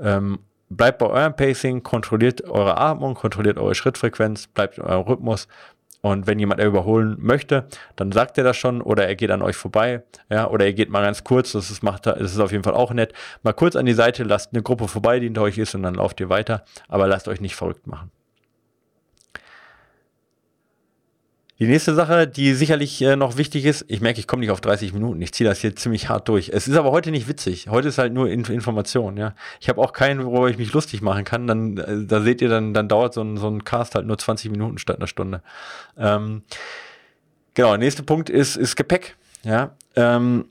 Ähm, 0.00 0.40
bleibt 0.68 0.98
bei 0.98 1.06
eurem 1.06 1.36
Pacing, 1.36 1.84
kontrolliert 1.84 2.42
eure 2.42 2.76
Atmung, 2.78 3.14
kontrolliert 3.14 3.58
eure 3.58 3.76
Schrittfrequenz, 3.76 4.48
bleibt 4.48 4.78
in 4.78 4.84
eurem 4.84 5.02
Rhythmus 5.02 5.46
Und 6.02 6.26
wenn 6.26 6.40
jemand 6.40 6.60
überholen 6.60 7.16
möchte, 7.20 7.66
dann 7.94 8.10
sagt 8.10 8.36
er 8.36 8.42
das 8.44 8.56
schon 8.56 8.82
oder 8.82 9.06
er 9.06 9.14
geht 9.14 9.30
an 9.30 9.40
euch 9.40 9.56
vorbei, 9.56 10.02
ja, 10.28 10.48
oder 10.50 10.64
er 10.64 10.72
geht 10.72 10.90
mal 10.90 11.02
ganz 11.02 11.22
kurz, 11.22 11.52
das 11.52 11.70
ist, 11.70 11.82
macht, 11.84 12.06
das 12.06 12.20
ist 12.20 12.40
auf 12.40 12.50
jeden 12.50 12.64
Fall 12.64 12.74
auch 12.74 12.92
nett. 12.92 13.12
Mal 13.44 13.52
kurz 13.52 13.76
an 13.76 13.86
die 13.86 13.92
Seite, 13.92 14.24
lasst 14.24 14.52
eine 14.52 14.62
Gruppe 14.62 14.88
vorbei, 14.88 15.20
die 15.20 15.26
hinter 15.26 15.42
euch 15.42 15.58
ist 15.58 15.76
und 15.76 15.84
dann 15.84 15.94
lauft 15.94 16.18
ihr 16.20 16.28
weiter, 16.28 16.64
aber 16.88 17.06
lasst 17.06 17.28
euch 17.28 17.40
nicht 17.40 17.54
verrückt 17.54 17.86
machen. 17.86 18.10
Die 21.62 21.68
nächste 21.68 21.94
Sache, 21.94 22.26
die 22.26 22.54
sicherlich 22.54 23.00
äh, 23.02 23.14
noch 23.14 23.36
wichtig 23.36 23.66
ist, 23.66 23.84
ich 23.86 24.00
merke, 24.00 24.18
ich 24.18 24.26
komme 24.26 24.40
nicht 24.40 24.50
auf 24.50 24.60
30 24.60 24.92
Minuten, 24.94 25.22
ich 25.22 25.32
ziehe 25.32 25.48
das 25.48 25.60
hier 25.60 25.76
ziemlich 25.76 26.08
hart 26.08 26.26
durch. 26.26 26.48
Es 26.48 26.66
ist 26.66 26.74
aber 26.74 26.90
heute 26.90 27.12
nicht 27.12 27.28
witzig. 27.28 27.68
Heute 27.68 27.86
ist 27.86 27.98
halt 27.98 28.12
nur 28.12 28.28
Inf 28.28 28.48
Information, 28.48 29.16
ja. 29.16 29.36
Ich 29.60 29.68
habe 29.68 29.80
auch 29.80 29.92
keinen, 29.92 30.24
worüber 30.24 30.50
ich 30.50 30.58
mich 30.58 30.72
lustig 30.72 31.02
machen 31.02 31.22
kann. 31.22 31.46
Dann, 31.46 31.78
äh, 31.78 32.04
da 32.04 32.20
seht 32.20 32.42
ihr, 32.42 32.48
dann, 32.48 32.74
dann 32.74 32.88
dauert 32.88 33.14
so 33.14 33.22
ein, 33.22 33.36
so 33.36 33.46
ein 33.46 33.62
Cast 33.62 33.94
halt 33.94 34.08
nur 34.08 34.18
20 34.18 34.50
Minuten 34.50 34.78
statt 34.78 34.96
einer 34.96 35.06
Stunde. 35.06 35.40
Ähm, 35.96 36.42
genau, 37.54 37.76
nächster 37.76 38.02
Punkt 38.02 38.28
ist, 38.28 38.56
ist 38.56 38.74
Gepäck. 38.74 39.14
Ja. 39.44 39.76
Ähm, 39.94 40.46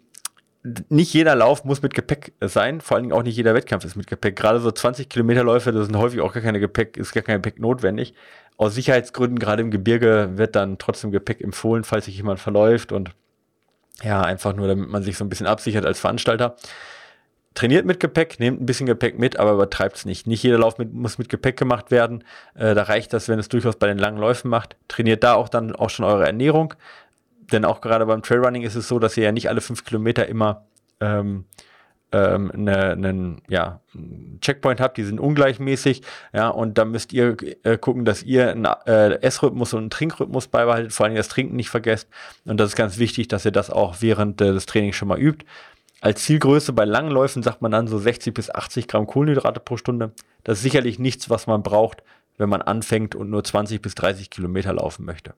nicht 0.89 1.13
jeder 1.13 1.35
Lauf 1.35 1.63
muss 1.65 1.81
mit 1.81 1.93
Gepäck 1.93 2.33
sein, 2.39 2.81
vor 2.81 2.95
allen 2.95 3.03
Dingen 3.03 3.13
auch 3.13 3.23
nicht 3.23 3.35
jeder 3.35 3.55
Wettkampf 3.55 3.83
ist 3.83 3.95
mit 3.95 4.07
Gepäck. 4.07 4.35
Gerade 4.35 4.59
so 4.59 4.71
20 4.71 5.09
Kilometerläufe, 5.09 5.71
da 5.71 5.83
sind 5.83 5.97
häufig 5.97 6.21
auch 6.21 6.33
gar 6.33 6.43
keine 6.43 6.59
Gepäck, 6.59 6.97
ist 6.97 7.13
gar 7.13 7.23
kein 7.23 7.41
Gepäck 7.41 7.59
notwendig 7.59 8.13
aus 8.61 8.75
Sicherheitsgründen, 8.75 9.39
gerade 9.39 9.63
im 9.63 9.71
Gebirge, 9.71 10.33
wird 10.35 10.55
dann 10.55 10.77
trotzdem 10.77 11.09
Gepäck 11.09 11.41
empfohlen, 11.41 11.83
falls 11.83 12.05
sich 12.05 12.15
jemand 12.15 12.39
verläuft 12.39 12.91
und 12.91 13.09
ja, 14.03 14.21
einfach 14.21 14.53
nur, 14.53 14.67
damit 14.67 14.87
man 14.87 15.01
sich 15.01 15.17
so 15.17 15.25
ein 15.25 15.29
bisschen 15.29 15.47
absichert 15.47 15.83
als 15.83 15.99
Veranstalter. 15.99 16.55
Trainiert 17.55 17.87
mit 17.87 17.99
Gepäck, 17.99 18.39
nehmt 18.39 18.61
ein 18.61 18.67
bisschen 18.67 18.85
Gepäck 18.85 19.17
mit, 19.17 19.37
aber 19.37 19.53
übertreibt 19.53 19.97
es 19.97 20.05
nicht. 20.05 20.27
Nicht 20.27 20.43
jeder 20.43 20.59
Lauf 20.59 20.77
mit, 20.77 20.93
muss 20.93 21.17
mit 21.17 21.27
Gepäck 21.27 21.57
gemacht 21.57 21.89
werden. 21.89 22.23
Äh, 22.53 22.75
da 22.75 22.83
reicht 22.83 23.13
das, 23.13 23.27
wenn 23.27 23.39
es 23.39 23.49
durchaus 23.49 23.77
bei 23.77 23.87
den 23.87 23.97
langen 23.97 24.19
Läufen 24.19 24.49
macht. 24.49 24.77
Trainiert 24.87 25.23
da 25.23 25.33
auch 25.33 25.49
dann 25.49 25.75
auch 25.75 25.89
schon 25.89 26.05
eure 26.05 26.25
Ernährung. 26.27 26.75
Denn 27.51 27.65
auch 27.65 27.81
gerade 27.81 28.05
beim 28.05 28.21
Trailrunning 28.21 28.63
ist 28.63 28.75
es 28.75 28.87
so, 28.87 28.99
dass 28.99 29.17
ihr 29.17 29.23
ja 29.23 29.31
nicht 29.31 29.49
alle 29.49 29.61
fünf 29.61 29.83
Kilometer 29.83 30.27
immer 30.27 30.65
ähm, 30.99 31.45
ähm, 32.11 32.51
eine, 32.51 32.91
einen 32.91 33.41
ja, 33.47 33.79
Checkpoint 34.41 34.81
habt, 34.81 34.97
die 34.97 35.03
sind 35.03 35.19
ungleichmäßig, 35.19 36.01
ja, 36.33 36.49
und 36.49 36.77
da 36.77 36.85
müsst 36.85 37.13
ihr 37.13 37.37
äh, 37.63 37.77
gucken, 37.77 38.05
dass 38.05 38.23
ihr 38.23 38.51
einen 38.51 38.65
äh, 38.65 39.21
Essrhythmus 39.21 39.73
und 39.73 39.79
einen 39.79 39.89
Trinkrhythmus 39.89 40.47
beibehaltet, 40.47 40.93
vor 40.93 41.05
allem 41.05 41.15
das 41.15 41.29
Trinken 41.29 41.55
nicht 41.55 41.69
vergesst. 41.69 42.09
Und 42.45 42.59
das 42.59 42.69
ist 42.69 42.75
ganz 42.75 42.97
wichtig, 42.97 43.27
dass 43.27 43.45
ihr 43.45 43.51
das 43.51 43.69
auch 43.69 43.97
während 44.01 44.41
äh, 44.41 44.51
des 44.51 44.65
Trainings 44.65 44.95
schon 44.95 45.07
mal 45.07 45.19
übt. 45.19 45.45
Als 46.01 46.23
Zielgröße 46.23 46.73
bei 46.73 46.83
langen 46.83 47.11
Läufen 47.11 47.43
sagt 47.43 47.61
man 47.61 47.71
dann 47.71 47.87
so 47.87 47.99
60 47.99 48.33
bis 48.33 48.53
80 48.53 48.87
Gramm 48.87 49.05
Kohlenhydrate 49.05 49.59
pro 49.59 49.77
Stunde. 49.77 50.11
Das 50.43 50.57
ist 50.57 50.63
sicherlich 50.63 50.97
nichts, 50.97 51.29
was 51.29 51.45
man 51.45 51.61
braucht, 51.61 52.03
wenn 52.37 52.49
man 52.49 52.63
anfängt 52.63 53.13
und 53.13 53.29
nur 53.29 53.43
20 53.43 53.81
bis 53.81 53.93
30 53.95 54.31
Kilometer 54.31 54.73
laufen 54.73 55.05
möchte. 55.05 55.35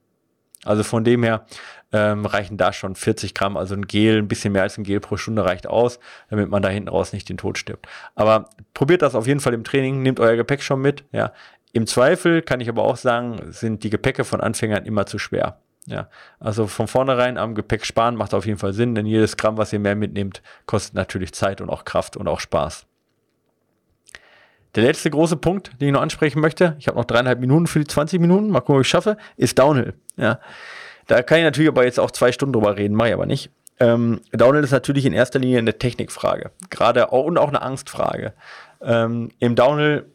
Also 0.65 0.83
von 0.83 1.03
dem 1.03 1.23
her 1.23 1.45
ähm, 1.91 2.25
reichen 2.25 2.57
da 2.57 2.73
schon 2.73 2.95
40 2.95 3.33
Gramm, 3.33 3.55
also 3.55 3.75
ein 3.75 3.87
Gel, 3.87 4.17
ein 4.17 4.27
bisschen 4.27 4.53
mehr 4.53 4.63
als 4.63 4.77
ein 4.77 4.83
Gel 4.83 4.99
pro 4.99 5.17
Stunde 5.17 5.45
reicht 5.45 5.67
aus, 5.67 5.99
damit 6.29 6.49
man 6.49 6.61
da 6.61 6.69
hinten 6.69 6.89
raus 6.89 7.13
nicht 7.13 7.29
den 7.29 7.37
Tod 7.37 7.57
stirbt. 7.57 7.87
Aber 8.15 8.49
probiert 8.73 9.01
das 9.01 9.15
auf 9.15 9.27
jeden 9.27 9.39
Fall 9.39 9.53
im 9.53 9.63
Training, 9.63 10.01
nehmt 10.01 10.19
euer 10.19 10.35
Gepäck 10.35 10.63
schon 10.63 10.81
mit. 10.81 11.03
Ja. 11.11 11.33
Im 11.71 11.87
Zweifel 11.87 12.41
kann 12.41 12.61
ich 12.61 12.69
aber 12.69 12.83
auch 12.83 12.97
sagen, 12.97 13.41
sind 13.51 13.83
die 13.83 13.89
Gepäcke 13.89 14.23
von 14.23 14.41
Anfängern 14.41 14.85
immer 14.85 15.05
zu 15.05 15.19
schwer. 15.19 15.59
Ja, 15.85 16.07
also 16.39 16.67
von 16.67 16.87
vornherein 16.87 17.37
am 17.37 17.55
Gepäck 17.55 17.85
sparen 17.85 18.15
macht 18.15 18.33
auf 18.33 18.45
jeden 18.45 18.57
Fall 18.57 18.71
Sinn, 18.71 18.95
denn 18.95 19.05
jedes 19.05 19.35
Gramm, 19.35 19.57
was 19.57 19.73
ihr 19.73 19.79
mehr 19.79 19.95
mitnehmt, 19.95 20.41
kostet 20.65 20.93
natürlich 20.93 21.33
Zeit 21.33 21.59
und 21.59 21.69
auch 21.69 21.83
Kraft 21.83 22.15
und 22.15 22.27
auch 22.29 22.39
Spaß. 22.39 22.85
Der 24.75 24.83
letzte 24.83 25.09
große 25.09 25.37
Punkt, 25.37 25.71
den 25.79 25.89
ich 25.89 25.93
noch 25.93 26.01
ansprechen 26.01 26.39
möchte, 26.39 26.75
ich 26.79 26.87
habe 26.87 26.97
noch 26.97 27.05
dreieinhalb 27.05 27.39
Minuten 27.39 27.67
für 27.67 27.79
die 27.79 27.87
20 27.87 28.19
Minuten, 28.19 28.49
mal 28.49 28.61
gucken, 28.61 28.75
ob 28.75 28.81
ich 28.81 28.87
schaffe, 28.87 29.17
ist 29.37 29.59
Downhill. 29.59 29.93
Ja. 30.17 30.39
Da 31.07 31.21
kann 31.21 31.39
ich 31.39 31.43
natürlich 31.43 31.69
aber 31.69 31.83
jetzt 31.83 31.99
auch 31.99 32.11
zwei 32.11 32.31
Stunden 32.31 32.53
drüber 32.53 32.77
reden, 32.77 32.95
mache 32.95 33.09
ich 33.09 33.13
aber 33.13 33.25
nicht. 33.25 33.51
Ähm, 33.79 34.21
Downhill 34.31 34.63
ist 34.63 34.71
natürlich 34.71 35.05
in 35.05 35.13
erster 35.13 35.39
Linie 35.39 35.59
eine 35.59 35.77
Technikfrage, 35.77 36.51
gerade 36.69 37.11
auch, 37.11 37.25
und 37.25 37.37
auch 37.37 37.49
eine 37.49 37.61
Angstfrage. 37.61 38.33
Ähm, 38.81 39.29
Im 39.39 39.55
Downhill, 39.55 40.05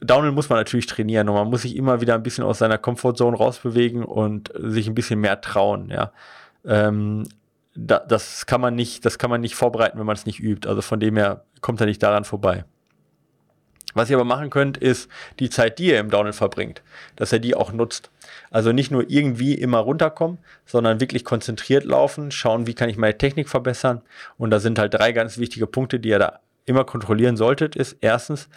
Downhill 0.00 0.32
muss 0.32 0.48
man 0.48 0.58
natürlich 0.58 0.86
trainieren 0.86 1.28
und 1.28 1.34
man 1.34 1.48
muss 1.48 1.62
sich 1.62 1.76
immer 1.76 2.00
wieder 2.00 2.14
ein 2.14 2.22
bisschen 2.22 2.44
aus 2.44 2.58
seiner 2.58 2.78
Comfortzone 2.78 3.36
rausbewegen 3.36 4.04
und 4.04 4.52
sich 4.54 4.86
ein 4.86 4.94
bisschen 4.94 5.20
mehr 5.20 5.40
trauen. 5.40 5.90
Ja. 5.90 6.12
Ähm, 6.64 7.24
da, 7.74 7.98
das 7.98 8.46
kann 8.46 8.60
man 8.60 8.74
nicht, 8.74 9.04
das 9.04 9.18
kann 9.18 9.30
man 9.30 9.40
nicht 9.40 9.54
vorbereiten, 9.54 9.98
wenn 9.98 10.06
man 10.06 10.16
es 10.16 10.26
nicht 10.26 10.40
übt. 10.40 10.68
Also 10.68 10.82
von 10.82 11.00
dem 11.00 11.16
her 11.16 11.44
kommt 11.60 11.80
er 11.80 11.86
nicht 11.86 12.02
daran 12.02 12.24
vorbei. 12.24 12.64
Was 13.94 14.10
ihr 14.10 14.16
aber 14.16 14.24
machen 14.24 14.50
könnt, 14.50 14.76
ist 14.76 15.08
die 15.38 15.50
Zeit, 15.50 15.78
die 15.78 15.86
ihr 15.86 16.00
im 16.00 16.10
Downhill 16.10 16.32
verbringt, 16.32 16.82
dass 17.16 17.32
ihr 17.32 17.38
die 17.38 17.54
auch 17.54 17.72
nutzt. 17.72 18.10
Also 18.50 18.72
nicht 18.72 18.90
nur 18.90 19.08
irgendwie 19.08 19.54
immer 19.54 19.78
runterkommen, 19.78 20.38
sondern 20.66 21.00
wirklich 21.00 21.24
konzentriert 21.24 21.84
laufen, 21.84 22.30
schauen, 22.30 22.66
wie 22.66 22.74
kann 22.74 22.88
ich 22.88 22.96
meine 22.96 23.18
Technik 23.18 23.48
verbessern. 23.48 24.02
Und 24.38 24.50
da 24.50 24.60
sind 24.60 24.78
halt 24.78 24.94
drei 24.94 25.12
ganz 25.12 25.38
wichtige 25.38 25.66
Punkte, 25.66 26.00
die 26.00 26.10
ihr 26.10 26.18
da 26.18 26.40
immer 26.64 26.84
kontrollieren 26.84 27.36
solltet, 27.36 27.76
ist 27.76 27.96
erstens, 28.00 28.48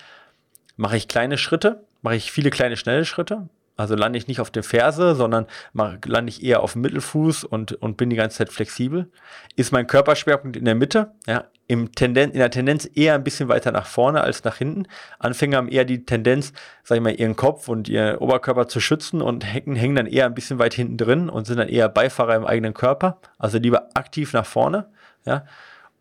mache 0.78 0.98
ich 0.98 1.08
kleine 1.08 1.38
Schritte, 1.38 1.84
mache 2.02 2.16
ich 2.16 2.32
viele 2.32 2.50
kleine, 2.50 2.78
schnelle 2.78 3.06
Schritte. 3.06 3.48
Also 3.78 3.96
lande 3.96 4.18
ich 4.18 4.28
nicht 4.28 4.40
auf 4.40 4.52
der 4.52 4.64
Ferse, 4.64 5.16
sondern 5.16 5.48
lande 5.74 6.30
ich 6.30 6.44
eher 6.44 6.64
auf 6.64 6.74
dem 6.74 6.82
Mittelfuß 6.82 7.44
und, 7.44 7.74
und 7.74 7.98
bin 7.98 8.10
die 8.10 8.16
ganze 8.16 8.38
Zeit 8.38 8.50
flexibel. 8.50 9.12
Ist 9.56 9.72
mein 9.72 9.88
Körperschwerpunkt 9.88 10.56
in 10.56 10.66
der 10.66 10.76
Mitte? 10.76 11.12
Ja, 11.28 11.46
im 11.68 11.92
Tenden 11.94 12.32
in 12.32 12.40
der 12.40 12.52
Tendenz 12.52 12.88
eher 12.94 13.16
ein 13.16 13.24
bisschen 13.24 13.50
weiter 13.50 13.72
nach 13.72 13.88
vorne 13.88 14.22
als 14.22 14.44
nach 14.44 14.58
hinten. 14.58 14.88
Anfänger 15.20 15.58
haben 15.58 15.68
eher 15.68 15.84
die 15.84 16.06
Tendenz, 16.06 16.54
sag 16.84 16.98
ich 16.98 17.04
mal, 17.04 17.14
ihren 17.14 17.36
Kopf 17.36 17.68
und 17.68 17.90
ihren 17.90 18.18
Oberkörper 18.18 18.68
zu 18.68 18.80
schützen 18.80 19.22
und 19.22 19.44
hängen, 19.44 19.76
hängen 19.76 19.96
dann 19.96 20.06
eher 20.06 20.26
ein 20.26 20.36
bisschen 20.36 20.60
weit 20.60 20.74
hinten 20.74 20.98
drin 20.98 21.30
und 21.30 21.48
sind 21.48 21.58
dann 21.58 21.70
eher 21.70 21.90
Beifahrer 21.90 22.36
im 22.36 22.46
eigenen 22.46 22.74
Körper. 22.74 23.20
Also 23.40 23.58
lieber 23.58 23.90
aktiv 23.96 24.34
nach 24.34 24.46
vorne. 24.46 24.88
Ja. 25.26 25.46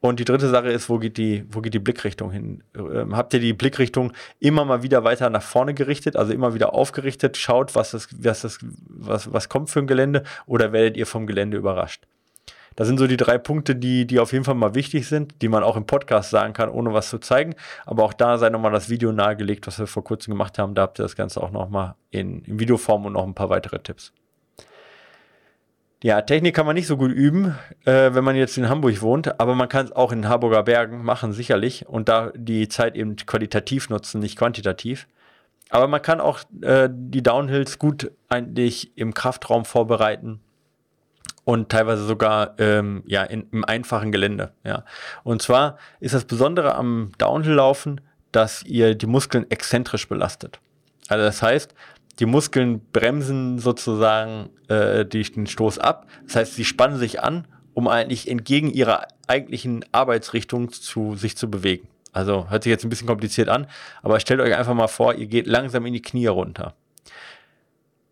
Und 0.04 0.20
die 0.20 0.26
dritte 0.26 0.50
Sache 0.50 0.68
ist, 0.68 0.90
wo 0.90 0.98
geht 0.98 1.16
die, 1.16 1.46
wo 1.48 1.62
geht 1.62 1.72
die 1.72 1.78
Blickrichtung 1.78 2.30
hin? 2.30 2.62
Ähm, 2.76 3.16
habt 3.16 3.32
ihr 3.32 3.40
die 3.40 3.54
Blickrichtung 3.54 4.12
immer 4.38 4.66
mal 4.66 4.82
wieder 4.82 5.02
weiter 5.02 5.30
nach 5.30 5.40
vorne 5.40 5.72
gerichtet, 5.72 6.14
also 6.14 6.30
immer 6.30 6.52
wieder 6.52 6.74
aufgerichtet, 6.74 7.38
schaut, 7.38 7.74
was 7.74 7.92
das, 7.92 8.08
was 8.18 8.42
das, 8.42 8.58
was, 8.86 9.32
was 9.32 9.48
kommt 9.48 9.70
für 9.70 9.78
ein 9.78 9.86
Gelände 9.86 10.22
oder 10.44 10.72
werdet 10.72 10.98
ihr 10.98 11.06
vom 11.06 11.26
Gelände 11.26 11.56
überrascht? 11.56 12.06
Das 12.76 12.86
sind 12.86 12.98
so 12.98 13.06
die 13.06 13.16
drei 13.16 13.38
Punkte, 13.38 13.76
die, 13.76 14.06
die 14.06 14.20
auf 14.20 14.34
jeden 14.34 14.44
Fall 14.44 14.56
mal 14.56 14.74
wichtig 14.74 15.08
sind, 15.08 15.40
die 15.40 15.48
man 15.48 15.62
auch 15.62 15.78
im 15.78 15.86
Podcast 15.86 16.28
sagen 16.28 16.52
kann, 16.52 16.68
ohne 16.68 16.92
was 16.92 17.08
zu 17.08 17.18
zeigen. 17.18 17.54
Aber 17.86 18.02
auch 18.04 18.12
da 18.12 18.36
sei 18.36 18.50
nochmal 18.50 18.72
das 18.72 18.90
Video 18.90 19.10
nahegelegt, 19.10 19.66
was 19.66 19.78
wir 19.78 19.86
vor 19.86 20.04
kurzem 20.04 20.34
gemacht 20.34 20.58
haben. 20.58 20.74
Da 20.74 20.82
habt 20.82 21.00
ihr 21.00 21.04
das 21.04 21.16
Ganze 21.16 21.42
auch 21.42 21.50
nochmal 21.50 21.94
in, 22.10 22.42
in 22.42 22.60
Videoform 22.60 23.06
und 23.06 23.14
noch 23.14 23.24
ein 23.24 23.34
paar 23.34 23.48
weitere 23.48 23.78
Tipps. 23.78 24.12
Ja, 26.02 26.20
Technik 26.20 26.54
kann 26.54 26.66
man 26.66 26.74
nicht 26.74 26.86
so 26.86 26.98
gut 26.98 27.12
üben, 27.12 27.54
äh, 27.86 28.12
wenn 28.12 28.24
man 28.24 28.36
jetzt 28.36 28.58
in 28.58 28.68
Hamburg 28.68 29.00
wohnt, 29.00 29.40
aber 29.40 29.54
man 29.54 29.70
kann 29.70 29.86
es 29.86 29.92
auch 29.92 30.12
in 30.12 30.28
Harburger 30.28 30.62
Bergen 30.62 31.02
machen, 31.02 31.32
sicherlich, 31.32 31.86
und 31.88 32.10
da 32.10 32.30
die 32.34 32.68
Zeit 32.68 32.94
eben 32.94 33.16
qualitativ 33.16 33.88
nutzen, 33.88 34.20
nicht 34.20 34.36
quantitativ. 34.36 35.06
Aber 35.70 35.88
man 35.88 36.02
kann 36.02 36.20
auch 36.20 36.40
äh, 36.60 36.90
die 36.92 37.22
Downhills 37.22 37.78
gut 37.78 38.12
eigentlich 38.28 38.96
im 38.96 39.14
Kraftraum 39.14 39.64
vorbereiten 39.64 40.40
und 41.44 41.70
teilweise 41.70 42.04
sogar 42.04 42.54
ähm, 42.58 43.02
ja, 43.06 43.22
in, 43.22 43.48
im 43.50 43.64
einfachen 43.64 44.12
Gelände. 44.12 44.52
Ja. 44.64 44.84
Und 45.22 45.42
zwar 45.42 45.78
ist 46.00 46.14
das 46.14 46.24
Besondere 46.24 46.74
am 46.74 47.12
Downhill-Laufen, 47.18 48.00
dass 48.32 48.62
ihr 48.64 48.94
die 48.94 49.06
Muskeln 49.06 49.50
exzentrisch 49.50 50.08
belastet. 50.08 50.58
Also 51.08 51.24
das 51.24 51.42
heißt, 51.42 51.74
die 52.18 52.26
Muskeln 52.26 52.80
bremsen 52.92 53.58
sozusagen 53.58 54.50
äh, 54.68 55.04
den 55.04 55.46
Stoß 55.46 55.78
ab. 55.78 56.06
Das 56.26 56.36
heißt, 56.36 56.54
sie 56.54 56.64
spannen 56.64 56.98
sich 56.98 57.22
an, 57.22 57.46
um 57.74 57.88
eigentlich 57.88 58.30
entgegen 58.30 58.70
ihrer 58.70 59.08
eigentlichen 59.26 59.84
Arbeitsrichtung 59.92 60.70
zu 60.70 61.16
sich 61.16 61.36
zu 61.36 61.50
bewegen. 61.50 61.88
Also 62.12 62.48
hört 62.48 62.62
sich 62.62 62.70
jetzt 62.70 62.84
ein 62.84 62.90
bisschen 62.90 63.08
kompliziert 63.08 63.48
an, 63.48 63.66
aber 64.02 64.20
stellt 64.20 64.40
euch 64.40 64.54
einfach 64.54 64.74
mal 64.74 64.86
vor, 64.86 65.14
ihr 65.14 65.26
geht 65.26 65.48
langsam 65.48 65.84
in 65.84 65.92
die 65.92 66.02
Knie 66.02 66.28
runter. 66.28 66.74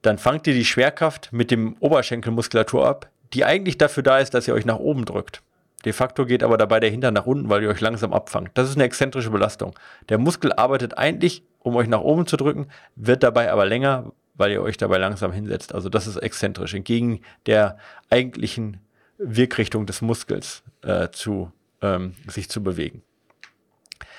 Dann 0.02 0.18
fangt 0.18 0.48
ihr 0.48 0.54
die 0.54 0.64
Schwerkraft 0.64 1.32
mit 1.32 1.52
dem 1.52 1.76
Oberschenkelmuskulatur 1.78 2.84
ab, 2.84 3.08
die 3.32 3.44
eigentlich 3.44 3.78
dafür 3.78 4.02
da 4.02 4.18
ist, 4.18 4.34
dass 4.34 4.48
ihr 4.48 4.54
euch 4.54 4.66
nach 4.66 4.78
oben 4.78 5.04
drückt. 5.04 5.42
De 5.84 5.92
facto 5.92 6.26
geht 6.26 6.42
aber 6.42 6.58
dabei 6.58 6.80
der 6.80 6.90
Hintern 6.90 7.14
nach 7.14 7.26
unten, 7.26 7.48
weil 7.48 7.62
ihr 7.62 7.68
euch 7.68 7.80
langsam 7.80 8.12
abfangt. 8.12 8.50
Das 8.54 8.68
ist 8.68 8.76
eine 8.76 8.84
exzentrische 8.84 9.30
Belastung. 9.30 9.74
Der 10.08 10.18
Muskel 10.18 10.52
arbeitet 10.52 10.98
eigentlich, 10.98 11.44
um 11.62 11.76
euch 11.76 11.88
nach 11.88 12.00
oben 12.00 12.26
zu 12.26 12.36
drücken, 12.36 12.68
wird 12.96 13.22
dabei 13.22 13.50
aber 13.52 13.66
länger, 13.66 14.12
weil 14.34 14.52
ihr 14.52 14.62
euch 14.62 14.76
dabei 14.76 14.98
langsam 14.98 15.32
hinsetzt. 15.32 15.74
Also 15.74 15.88
das 15.88 16.06
ist 16.06 16.16
exzentrisch, 16.16 16.74
entgegen 16.74 17.20
der 17.46 17.78
eigentlichen 18.10 18.78
Wirkrichtung 19.18 19.86
des 19.86 20.02
Muskels 20.02 20.62
äh, 20.82 21.10
zu, 21.10 21.52
ähm, 21.80 22.14
sich 22.26 22.48
zu 22.48 22.62
bewegen. 22.62 23.02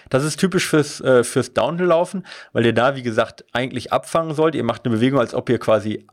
Das 0.10 0.24
ist 0.24 0.40
typisch 0.40 0.68
fürs, 0.68 1.02
äh, 1.02 1.24
fürs 1.24 1.54
Downhill-Laufen, 1.54 2.26
weil 2.52 2.66
ihr 2.66 2.74
da, 2.74 2.96
wie 2.96 3.04
gesagt, 3.04 3.46
eigentlich 3.52 3.92
abfangen 3.92 4.36
sollt. 4.36 4.56
Ihr 4.56 4.64
macht 4.64 4.86
eine 4.86 4.96
Bewegung, 4.96 5.20
als 5.20 5.34
ob 5.34 5.50
ihr 5.50 5.60
quasi 5.60 6.06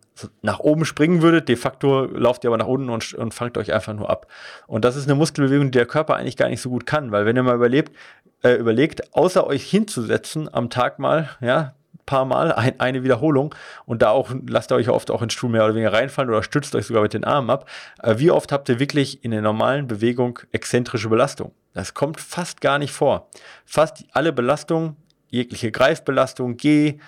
nach 0.43 0.61
oben 0.61 0.85
springen 0.85 1.23
würdet. 1.23 1.49
De 1.49 1.57
facto 1.57 2.05
lauft 2.05 2.45
ihr 2.45 2.51
aber 2.51 2.59
nach 2.59 2.67
unten 2.67 2.91
und, 2.91 3.15
und 3.15 3.35
fangt 3.35 3.59
euch 3.59 3.73
einfach 3.73 3.95
nur 3.95 4.11
ab. 4.11 4.27
Und 4.67 4.85
das 4.85 4.97
ist 4.97 5.05
eine 5.05 5.15
Muskelbewegung, 5.15 5.67
die 5.67 5.79
der 5.79 5.87
Körper 5.87 6.17
eigentlich 6.17 6.37
gar 6.37 6.49
nicht 6.49 6.61
so 6.61 6.71
gut 6.71 6.87
kann, 6.87 7.13
weil 7.13 7.27
wenn 7.27 7.37
ihr 7.37 7.43
mal 7.43 7.55
überlebt, 7.55 7.97
äh, 8.43 8.55
überlegt, 8.55 9.15
außer 9.15 9.47
euch 9.47 9.69
hinzusetzen 9.69 10.53
am 10.53 10.71
Tag 10.71 10.99
mal, 10.99 11.31
ja, 11.41 11.75
paar 12.11 12.25
Mal, 12.25 12.53
ein, 12.53 12.79
eine 12.81 13.05
Wiederholung 13.05 13.55
und 13.87 14.03
da 14.03 14.11
auch 14.11 14.31
lasst 14.49 14.73
ihr 14.73 14.75
euch 14.75 14.89
oft 14.89 15.13
auch 15.13 15.23
ins 15.23 15.33
Stuhl 15.33 15.49
mehr 15.49 15.65
oder 15.65 15.75
weniger 15.75 15.93
reinfallen 15.93 16.29
oder 16.29 16.43
stützt 16.43 16.75
euch 16.75 16.87
sogar 16.87 17.03
mit 17.03 17.15
den 17.15 17.23
Armen 17.23 17.51
ab. 17.51 17.69
Äh, 18.03 18.19
wie 18.19 18.33
oft 18.33 18.51
habt 18.51 18.69
ihr 18.69 18.81
wirklich 18.81 19.25
in 19.25 19.31
der 19.31 19.43
normalen 19.43 19.87
Bewegung 19.87 20.41
exzentrische 20.51 21.09
Belastung? 21.09 21.53
Das 21.73 21.95
kommt 21.95 22.21
fast 22.21 22.61
gar 22.61 22.79
nicht 22.79 22.93
vor. 22.93 23.29
Fast 23.65 24.05
alle 24.11 24.33
Belastungen, 24.33 24.97
jegliche 25.29 25.71
Greifbelastung, 25.71 26.57
Geh, 26.57 26.99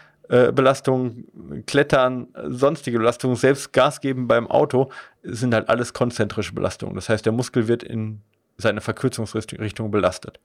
Belastung, 0.53 1.25
Klettern, 1.67 2.29
sonstige 2.49 2.99
Belastungen, 2.99 3.37
selbst 3.37 3.73
Gas 3.75 4.01
geben 4.01 4.29
beim 4.29 4.47
Auto, 4.51 4.91
sind 5.23 5.53
halt 5.53 5.69
alles 5.69 5.93
konzentrische 5.93 6.55
Belastungen. 6.55 6.95
Das 6.95 7.11
heißt, 7.11 7.27
der 7.27 7.35
Muskel 7.35 7.69
wird 7.69 7.83
in 7.83 8.23
seine 8.57 8.81
Verkürzungsrichtung 8.81 9.91
belastet. 9.91 10.41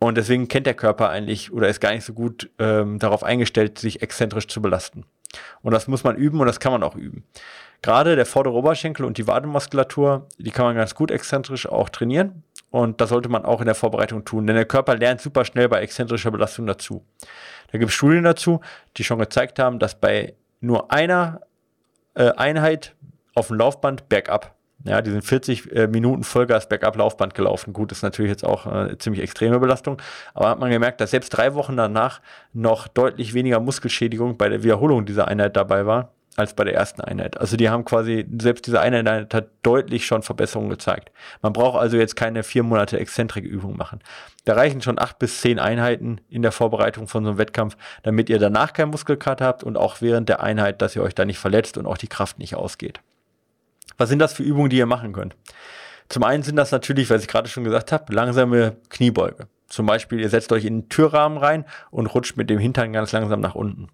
Und 0.00 0.16
deswegen 0.16 0.48
kennt 0.48 0.66
der 0.66 0.74
Körper 0.74 1.10
eigentlich 1.10 1.52
oder 1.52 1.68
ist 1.68 1.80
gar 1.80 1.92
nicht 1.92 2.04
so 2.04 2.12
gut 2.12 2.50
ähm, 2.58 2.98
darauf 2.98 3.22
eingestellt, 3.22 3.78
sich 3.78 4.02
exzentrisch 4.02 4.48
zu 4.48 4.60
belasten. 4.60 5.04
Und 5.62 5.72
das 5.72 5.86
muss 5.86 6.02
man 6.02 6.16
üben 6.16 6.40
und 6.40 6.46
das 6.48 6.58
kann 6.58 6.72
man 6.72 6.82
auch 6.82 6.96
üben. 6.96 7.22
Gerade 7.82 8.16
der 8.16 8.26
vordere 8.26 8.54
Oberschenkel 8.54 9.04
und 9.04 9.16
die 9.16 9.28
Wadenmuskulatur, 9.28 10.26
die 10.38 10.50
kann 10.50 10.64
man 10.64 10.74
ganz 10.74 10.96
gut 10.96 11.12
exzentrisch 11.12 11.68
auch 11.68 11.88
trainieren. 11.88 12.42
Und 12.72 13.00
das 13.00 13.10
sollte 13.10 13.28
man 13.28 13.44
auch 13.44 13.60
in 13.60 13.66
der 13.66 13.76
Vorbereitung 13.76 14.24
tun, 14.24 14.48
denn 14.48 14.56
der 14.56 14.64
Körper 14.64 14.96
lernt 14.96 15.20
super 15.20 15.44
schnell 15.44 15.68
bei 15.68 15.80
exzentrischer 15.80 16.32
Belastung 16.32 16.66
dazu. 16.66 17.04
Da 17.70 17.78
gibt 17.78 17.90
es 17.90 17.94
Studien 17.94 18.24
dazu, 18.24 18.60
die 18.96 19.04
schon 19.04 19.20
gezeigt 19.20 19.60
haben, 19.60 19.78
dass 19.78 19.94
bei 19.94 20.34
nur 20.60 20.90
einer 20.90 21.42
äh, 22.14 22.30
Einheit 22.30 22.96
auf 23.34 23.46
dem 23.46 23.58
Laufband 23.58 24.08
bergab 24.08 24.56
ja, 24.84 25.00
die 25.00 25.10
sind 25.10 25.24
40 25.24 25.72
äh, 25.72 25.86
Minuten 25.86 26.24
Vollgas 26.24 26.68
bergab 26.68 26.96
Laufband 26.96 27.34
gelaufen. 27.34 27.72
Gut, 27.72 27.92
ist 27.92 28.02
natürlich 28.02 28.30
jetzt 28.30 28.44
auch 28.44 28.66
äh, 28.66 28.98
ziemlich 28.98 29.22
extreme 29.22 29.60
Belastung. 29.60 30.00
Aber 30.34 30.48
hat 30.48 30.58
man 30.58 30.70
gemerkt, 30.70 31.00
dass 31.00 31.12
selbst 31.12 31.30
drei 31.30 31.54
Wochen 31.54 31.76
danach 31.76 32.20
noch 32.52 32.88
deutlich 32.88 33.34
weniger 33.34 33.60
Muskelschädigung 33.60 34.36
bei 34.36 34.48
der 34.48 34.62
Wiederholung 34.64 35.06
dieser 35.06 35.28
Einheit 35.28 35.56
dabei 35.56 35.86
war, 35.86 36.12
als 36.36 36.54
bei 36.54 36.64
der 36.64 36.74
ersten 36.74 37.02
Einheit. 37.02 37.38
Also 37.38 37.56
die 37.56 37.68
haben 37.68 37.84
quasi, 37.84 38.26
selbst 38.38 38.66
diese 38.66 38.80
Einheit 38.80 39.34
hat 39.34 39.48
deutlich 39.62 40.06
schon 40.06 40.22
Verbesserungen 40.22 40.70
gezeigt. 40.70 41.12
Man 41.42 41.52
braucht 41.52 41.78
also 41.78 41.96
jetzt 41.96 42.16
keine 42.16 42.42
vier 42.42 42.62
Monate 42.62 42.98
Exzentrikübung 42.98 43.76
machen. 43.76 44.00
Da 44.44 44.54
reichen 44.54 44.80
schon 44.80 44.98
acht 44.98 45.18
bis 45.18 45.40
zehn 45.40 45.58
Einheiten 45.58 46.20
in 46.28 46.42
der 46.42 46.52
Vorbereitung 46.52 47.06
von 47.06 47.24
so 47.24 47.30
einem 47.30 47.38
Wettkampf, 47.38 47.76
damit 48.02 48.30
ihr 48.30 48.38
danach 48.38 48.72
keinen 48.72 48.90
Muskelkater 48.90 49.44
habt 49.44 49.62
und 49.62 49.76
auch 49.76 50.00
während 50.00 50.28
der 50.28 50.42
Einheit, 50.42 50.80
dass 50.80 50.96
ihr 50.96 51.02
euch 51.02 51.14
da 51.14 51.24
nicht 51.24 51.38
verletzt 51.38 51.76
und 51.76 51.86
auch 51.86 51.98
die 51.98 52.08
Kraft 52.08 52.38
nicht 52.38 52.54
ausgeht. 52.54 53.00
Was 53.98 54.08
sind 54.08 54.18
das 54.18 54.32
für 54.32 54.42
Übungen, 54.42 54.70
die 54.70 54.78
ihr 54.78 54.86
machen 54.86 55.12
könnt? 55.12 55.36
Zum 56.08 56.24
einen 56.24 56.42
sind 56.42 56.56
das 56.56 56.72
natürlich, 56.72 57.10
was 57.10 57.22
ich 57.22 57.28
gerade 57.28 57.48
schon 57.48 57.64
gesagt 57.64 57.92
habe, 57.92 58.12
langsame 58.12 58.76
Kniebeuge. 58.88 59.48
Zum 59.68 59.86
Beispiel, 59.86 60.20
ihr 60.20 60.28
setzt 60.28 60.52
euch 60.52 60.64
in 60.64 60.80
den 60.80 60.88
Türrahmen 60.88 61.38
rein 61.38 61.64
und 61.90 62.06
rutscht 62.06 62.36
mit 62.36 62.50
dem 62.50 62.58
Hintern 62.58 62.92
ganz 62.92 63.12
langsam 63.12 63.40
nach 63.40 63.54
unten. 63.54 63.88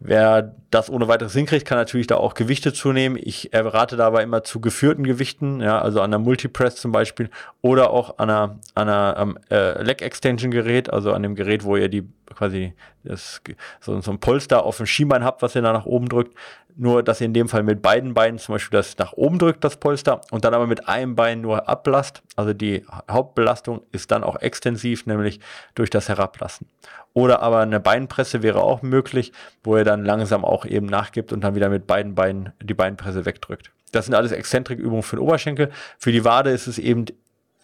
Wer 0.00 0.54
das 0.70 0.90
ohne 0.90 1.08
weiteres 1.08 1.32
hinkriegt, 1.32 1.66
kann 1.66 1.76
natürlich 1.76 2.06
da 2.06 2.18
auch 2.18 2.34
Gewichte 2.34 2.72
zunehmen. 2.72 3.18
Ich 3.20 3.50
rate 3.52 3.96
dabei 3.96 4.22
immer 4.22 4.44
zu 4.44 4.60
geführten 4.60 5.02
Gewichten, 5.02 5.60
ja, 5.60 5.80
also 5.80 6.00
an 6.02 6.12
der 6.12 6.20
Multipress 6.20 6.76
zum 6.76 6.92
Beispiel 6.92 7.30
oder 7.62 7.90
auch 7.90 8.18
an 8.18 8.30
einer, 8.30 8.58
an 8.74 8.88
einer 8.88 9.16
ähm, 9.18 9.38
äh, 9.50 9.82
Leg 9.82 10.00
Extension 10.00 10.52
Gerät, 10.52 10.92
also 10.92 11.12
an 11.12 11.24
dem 11.24 11.34
Gerät, 11.34 11.64
wo 11.64 11.76
ihr 11.76 11.88
die 11.88 12.08
quasi 12.32 12.74
das, 13.08 13.40
so, 13.80 14.00
so 14.00 14.10
ein 14.10 14.18
Polster 14.18 14.64
auf 14.64 14.76
dem 14.76 14.86
Schienbein 14.86 15.24
habt, 15.24 15.42
was 15.42 15.54
ihr 15.54 15.62
da 15.62 15.72
nach 15.72 15.86
oben 15.86 16.08
drückt. 16.08 16.36
Nur, 16.76 17.02
dass 17.02 17.20
ihr 17.20 17.24
in 17.24 17.34
dem 17.34 17.48
Fall 17.48 17.64
mit 17.64 17.82
beiden 17.82 18.14
Beinen 18.14 18.38
zum 18.38 18.54
Beispiel 18.54 18.78
das 18.78 18.96
nach 18.98 19.12
oben 19.14 19.40
drückt, 19.40 19.64
das 19.64 19.78
Polster, 19.78 20.20
und 20.30 20.44
dann 20.44 20.54
aber 20.54 20.68
mit 20.68 20.88
einem 20.88 21.16
Bein 21.16 21.40
nur 21.40 21.68
ablasst. 21.68 22.22
Also 22.36 22.52
die 22.52 22.84
Hauptbelastung 23.10 23.82
ist 23.90 24.12
dann 24.12 24.22
auch 24.22 24.36
extensiv, 24.36 25.04
nämlich 25.06 25.40
durch 25.74 25.90
das 25.90 26.08
Herablassen. 26.08 26.68
Oder 27.14 27.42
aber 27.42 27.58
eine 27.60 27.80
Beinpresse 27.80 28.44
wäre 28.44 28.62
auch 28.62 28.82
möglich, 28.82 29.32
wo 29.64 29.76
ihr 29.76 29.84
dann 29.84 30.04
langsam 30.04 30.44
auch 30.44 30.64
eben 30.64 30.86
nachgibt 30.86 31.32
und 31.32 31.42
dann 31.42 31.56
wieder 31.56 31.68
mit 31.68 31.88
beiden 31.88 32.14
Beinen 32.14 32.52
die 32.62 32.74
Beinpresse 32.74 33.24
wegdrückt. 33.24 33.72
Das 33.90 34.04
sind 34.04 34.14
alles 34.14 34.30
Exzentrikübungen 34.30 35.02
für 35.02 35.16
den 35.16 35.22
Oberschenkel. 35.22 35.70
Für 35.98 36.12
die 36.12 36.24
Wade 36.24 36.50
ist 36.50 36.68
es 36.68 36.78
eben 36.78 37.06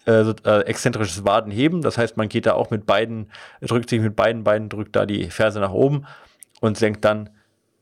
äh, 0.05 0.21
äh, 0.21 0.61
exzentrisches 0.61 1.25
Wadenheben. 1.25 1.81
Das 1.81 1.97
heißt, 1.97 2.17
man 2.17 2.29
geht 2.29 2.45
da 2.45 2.53
auch 2.53 2.69
mit 2.69 2.85
beiden, 2.85 3.31
drückt 3.61 3.89
sich 3.89 4.01
mit 4.01 4.15
beiden 4.15 4.43
Beinen, 4.43 4.69
drückt 4.69 4.95
da 4.95 5.05
die 5.05 5.29
Ferse 5.29 5.59
nach 5.59 5.71
oben 5.71 6.05
und 6.61 6.77
senkt 6.77 7.05
dann 7.05 7.29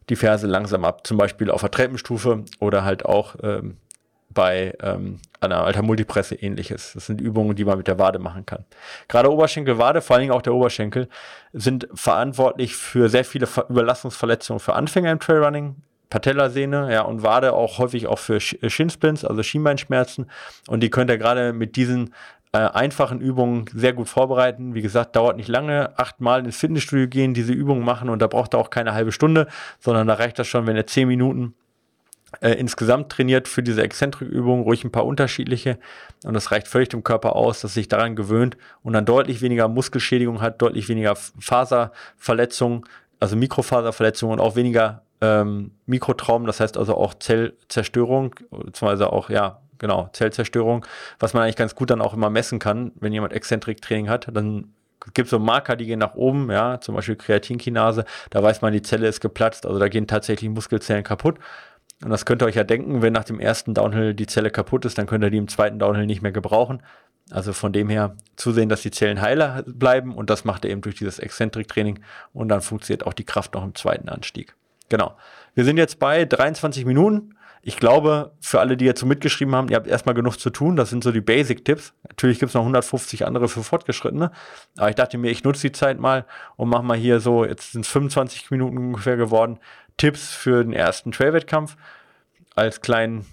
die 0.10 0.16
Ferse 0.16 0.48
langsam 0.48 0.86
ab, 0.86 1.06
zum 1.08 1.18
Beispiel 1.18 1.50
auf 1.50 1.62
der 1.62 1.72
Treppenstufe 1.72 2.44
oder 2.60 2.84
halt 2.84 3.06
auch 3.06 3.36
ähm, 3.42 3.78
bei 4.34 4.74
ähm, 4.82 5.20
einer 5.40 5.64
alter 5.64 5.82
Multipresse 5.82 6.36
ähnliches. 6.36 6.94
Das 6.94 7.06
sind 7.06 7.22
Übungen, 7.22 7.56
die 7.56 7.66
man 7.66 7.78
mit 7.78 7.88
der 7.88 8.00
Wade 8.00 8.20
machen 8.20 8.46
kann. 8.46 8.66
Gerade 9.08 9.32
Oberschenkel, 9.32 9.78
Wade, 9.78 10.02
vor 10.02 10.16
allen 10.16 10.22
Dingen 10.22 10.34
auch 10.34 10.42
der 10.42 10.54
Oberschenkel, 10.54 11.08
sind 11.54 11.88
verantwortlich 11.94 12.76
für 12.76 13.10
sehr 13.10 13.26
viele 13.26 13.48
Ver 13.48 13.70
Überlastungsverletzungen 13.70 14.60
für 14.60 14.74
Anfänger 14.74 15.12
im 15.12 15.20
Trailrunning. 15.20 15.76
Patellasehne, 16.14 16.94
ja, 16.94 17.02
und 17.02 17.24
Wade 17.24 17.54
auch 17.54 17.80
häufig 17.80 18.06
auch 18.06 18.20
für 18.20 18.40
Shinsplints, 18.40 19.26
also 19.26 19.42
Schienbeinschmerzen. 19.42 20.28
Und 20.68 20.82
die 20.82 20.92
könnt 20.92 21.10
ihr 21.10 21.18
gerade 21.18 21.54
mit 21.54 21.76
diesen 21.76 22.14
äh, 22.52 22.60
einfachen 22.60 23.20
Übungen 23.20 23.66
sehr 23.74 23.94
gut 23.94 24.08
vorbereiten. 24.10 24.76
Wie 24.76 24.84
gesagt, 24.84 25.16
dauert 25.16 25.38
nicht 25.38 25.48
lange. 25.48 25.98
Achtmal 25.98 26.46
ins 26.46 26.58
Fitnessstudio 26.58 27.08
gehen, 27.08 27.34
diese 27.34 27.52
Übungen 27.52 27.84
machen 27.84 28.10
und 28.10 28.22
da 28.22 28.28
braucht 28.28 28.54
ihr 28.54 28.60
auch 28.60 28.70
keine 28.70 28.94
halbe 28.94 29.12
Stunde, 29.12 29.48
sondern 29.80 30.06
da 30.06 30.14
reicht 30.14 30.38
das 30.38 30.46
schon, 30.46 30.68
wenn 30.68 30.76
ihr 30.76 30.86
zehn 30.86 31.08
Minuten 31.08 31.56
äh, 32.42 32.52
insgesamt 32.52 33.12
trainiert 33.12 33.48
für 33.48 33.64
diese 33.64 33.82
Exzentrikübungen, 33.82 34.66
ruhig 34.66 34.84
ein 34.84 34.92
paar 34.92 35.08
unterschiedliche. 35.08 35.80
Und 36.26 36.36
das 36.36 36.52
reicht 36.52 36.68
völlig 36.68 36.90
dem 36.90 37.04
Körper 37.04 37.36
aus, 37.36 37.62
dass 37.62 37.74
sich 37.74 37.88
daran 37.88 38.16
gewöhnt 38.16 38.56
und 38.84 38.94
dann 38.94 39.06
deutlich 39.06 39.42
weniger 39.42 39.68
Muskelschädigung 39.68 40.42
hat, 40.42 40.62
deutlich 40.62 40.90
weniger 40.90 41.16
Faserverletzungen, 41.16 42.84
also 43.20 43.36
Mikrofaserverletzungen 43.36 44.40
und 44.40 44.46
auch 44.46 44.56
weniger 44.56 45.02
ähm, 45.24 45.72
Mikrotraumen, 45.86 46.46
das 46.46 46.60
heißt 46.60 46.78
also 46.78 46.96
auch 46.96 47.14
Zellzerstörung, 47.14 48.36
beziehungsweise 48.52 49.12
auch, 49.14 49.30
ja, 49.30 49.62
genau, 49.78 50.10
Zellzerstörung, 50.12 50.86
was 51.20 51.34
man 51.34 51.44
eigentlich 51.44 51.56
ganz 51.56 51.76
gut 51.76 51.90
dann 51.90 52.02
auch 52.02 52.14
immer 52.14 52.30
messen 52.30 52.60
kann, 52.60 52.92
wenn 53.00 53.14
jemand 53.14 53.32
Exzentrik-Training 53.32 54.10
hat, 54.10 54.28
dann 54.34 54.74
gibt 55.14 55.28
es 55.28 55.30
so 55.32 55.40
Marker, 55.40 55.78
die 55.78 55.86
gehen 55.86 56.00
nach 56.00 56.16
oben, 56.16 56.52
ja, 56.52 56.82
zum 56.82 56.96
Beispiel 56.96 57.16
Kreatinkinase, 57.16 58.04
da 58.32 58.44
weiß 58.44 58.62
man, 58.62 58.74
die 58.74 58.82
Zelle 58.82 59.08
ist 59.08 59.22
geplatzt, 59.22 59.66
also 59.66 59.80
da 59.80 59.88
gehen 59.88 60.08
tatsächlich 60.08 60.50
Muskelzellen 60.50 61.04
kaputt. 61.04 61.40
Und 62.04 62.10
das 62.10 62.26
könnt 62.26 62.42
ihr 62.42 62.48
euch 62.48 62.56
ja 62.56 62.66
denken, 62.66 63.02
wenn 63.02 63.14
nach 63.14 63.24
dem 63.24 63.40
ersten 63.40 63.74
Downhill 63.74 64.14
die 64.14 64.28
Zelle 64.28 64.50
kaputt 64.50 64.84
ist, 64.84 64.98
dann 64.98 65.06
könnt 65.06 65.24
ihr 65.24 65.30
die 65.30 65.38
im 65.38 65.48
zweiten 65.48 65.80
Downhill 65.80 66.06
nicht 66.06 66.22
mehr 66.22 66.34
gebrauchen. 66.34 66.84
Also 67.32 67.54
von 67.54 67.72
dem 67.72 67.88
her 67.88 68.18
zusehen, 68.36 68.68
dass 68.68 68.82
die 68.82 68.92
Zellen 68.92 69.22
heiler 69.22 69.64
bleiben 69.66 70.14
und 70.14 70.30
das 70.30 70.44
macht 70.44 70.66
er 70.66 70.72
eben 70.72 70.82
durch 70.82 70.96
dieses 70.96 71.20
Exzentrik-Training 71.20 72.00
und 72.34 72.50
dann 72.50 72.60
funktioniert 72.60 73.08
auch 73.08 73.14
die 73.14 73.24
Kraft 73.24 73.54
noch 73.54 73.64
im 73.64 73.76
zweiten 73.76 74.10
Anstieg. 74.10 74.56
Genau. 74.94 75.18
Wir 75.56 75.66
sind 75.66 75.78
jetzt 75.78 75.98
bei 75.98 76.24
23 76.24 76.86
Minuten 76.86 77.34
ich 77.66 77.78
glaube, 77.78 78.34
für 78.42 78.60
alle, 78.60 78.76
die 78.76 78.84
jetzt 78.84 79.00
so 79.00 79.06
mitgeschrieben 79.06 79.56
haben, 79.56 79.70
ihr 79.70 79.78
habt 79.78 79.88
erstmal 79.88 80.14
genug 80.14 80.38
zu 80.38 80.50
tun. 80.50 80.76
Das 80.76 80.90
sind 80.90 81.02
so 81.02 81.14
die 81.14 81.22
Basic-Tipps. 81.22 81.94
Natürlich 82.10 82.40
gibt 82.40 82.50
es 82.50 82.56
noch 82.56 82.64
150 82.64 83.26
andere 83.26 83.48
für 83.48 83.64
Fortgeschrittene. 83.64 84.32
Aber 84.78 84.90
ich 84.90 84.96
dachte 84.96 85.18
mir, 85.18 85.32
ich 85.32 85.46
nutze 85.46 85.68
die 85.68 85.72
Zeit 85.72 85.98
mal 85.98 86.26
und 86.58 86.68
mache 86.68 86.84
mal 86.84 86.98
hier 86.98 87.22
so, 87.22 87.46
jetzt 87.46 87.72
sind 87.72 87.86
es 87.86 87.92
25 87.92 88.52
Minuten 88.52 88.78
ungefähr 88.78 89.16
geworden, 89.16 89.60
Tipps 89.96 90.34
für 90.34 90.62
den 90.62 90.74
ersten 90.74 91.14
Trail-Wettkampf 91.14 91.78
als 92.54 92.82
kleinen, 92.82 93.26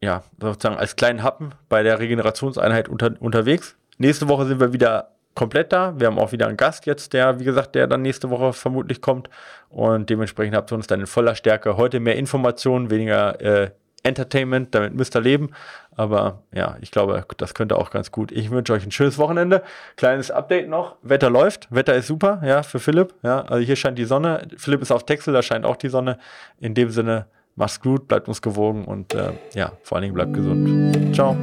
ja, 0.00 0.22
sozusagen 0.40 0.78
als 0.78 0.94
kleinen 0.94 1.24
Happen 1.24 1.50
bei 1.68 1.82
der 1.82 1.98
Regenerationseinheit 1.98 2.88
unter, 2.88 3.14
unterwegs. 3.18 3.76
Nächste 3.98 4.28
Woche 4.28 4.46
sind 4.46 4.60
wir 4.60 4.72
wieder 4.72 5.15
komplett 5.36 5.72
da. 5.72 5.94
Wir 5.96 6.08
haben 6.08 6.18
auch 6.18 6.32
wieder 6.32 6.48
einen 6.48 6.56
Gast 6.56 6.86
jetzt, 6.86 7.12
der, 7.12 7.38
wie 7.38 7.44
gesagt, 7.44 7.76
der 7.76 7.86
dann 7.86 8.02
nächste 8.02 8.30
Woche 8.30 8.52
vermutlich 8.52 9.00
kommt. 9.00 9.30
Und 9.68 10.10
dementsprechend 10.10 10.56
habt 10.56 10.72
ihr 10.72 10.74
uns 10.74 10.88
dann 10.88 10.98
in 10.98 11.06
voller 11.06 11.36
Stärke 11.36 11.76
heute 11.76 12.00
mehr 12.00 12.16
Informationen, 12.16 12.90
weniger 12.90 13.40
äh, 13.40 13.70
Entertainment, 14.02 14.74
damit 14.74 14.94
müsst 14.94 15.14
ihr 15.16 15.20
leben. 15.20 15.50
Aber 15.94 16.42
ja, 16.52 16.76
ich 16.80 16.90
glaube, 16.90 17.24
das 17.36 17.54
könnte 17.54 17.76
auch 17.76 17.90
ganz 17.90 18.10
gut. 18.10 18.32
Ich 18.32 18.50
wünsche 18.50 18.72
euch 18.72 18.84
ein 18.84 18.90
schönes 18.90 19.18
Wochenende. 19.18 19.62
Kleines 19.96 20.30
Update 20.30 20.68
noch. 20.68 20.96
Wetter 21.02 21.30
läuft. 21.30 21.68
Wetter 21.70 21.94
ist 21.94 22.06
super, 22.06 22.40
ja, 22.44 22.62
für 22.62 22.78
Philipp. 22.78 23.14
Ja, 23.22 23.42
also 23.42 23.64
hier 23.64 23.76
scheint 23.76 23.98
die 23.98 24.04
Sonne. 24.04 24.46
Philipp 24.56 24.82
ist 24.82 24.92
auf 24.92 25.04
Texel, 25.04 25.34
da 25.34 25.42
scheint 25.42 25.64
auch 25.64 25.76
die 25.76 25.88
Sonne. 25.88 26.18
In 26.60 26.74
dem 26.74 26.90
Sinne, 26.90 27.26
macht's 27.56 27.80
gut, 27.80 28.08
bleibt 28.08 28.28
uns 28.28 28.40
gewogen 28.40 28.84
und 28.84 29.14
äh, 29.14 29.32
ja, 29.54 29.72
vor 29.82 29.96
allen 29.96 30.02
Dingen 30.02 30.14
bleibt 30.14 30.34
gesund. 30.34 31.14
Ciao. 31.14 31.36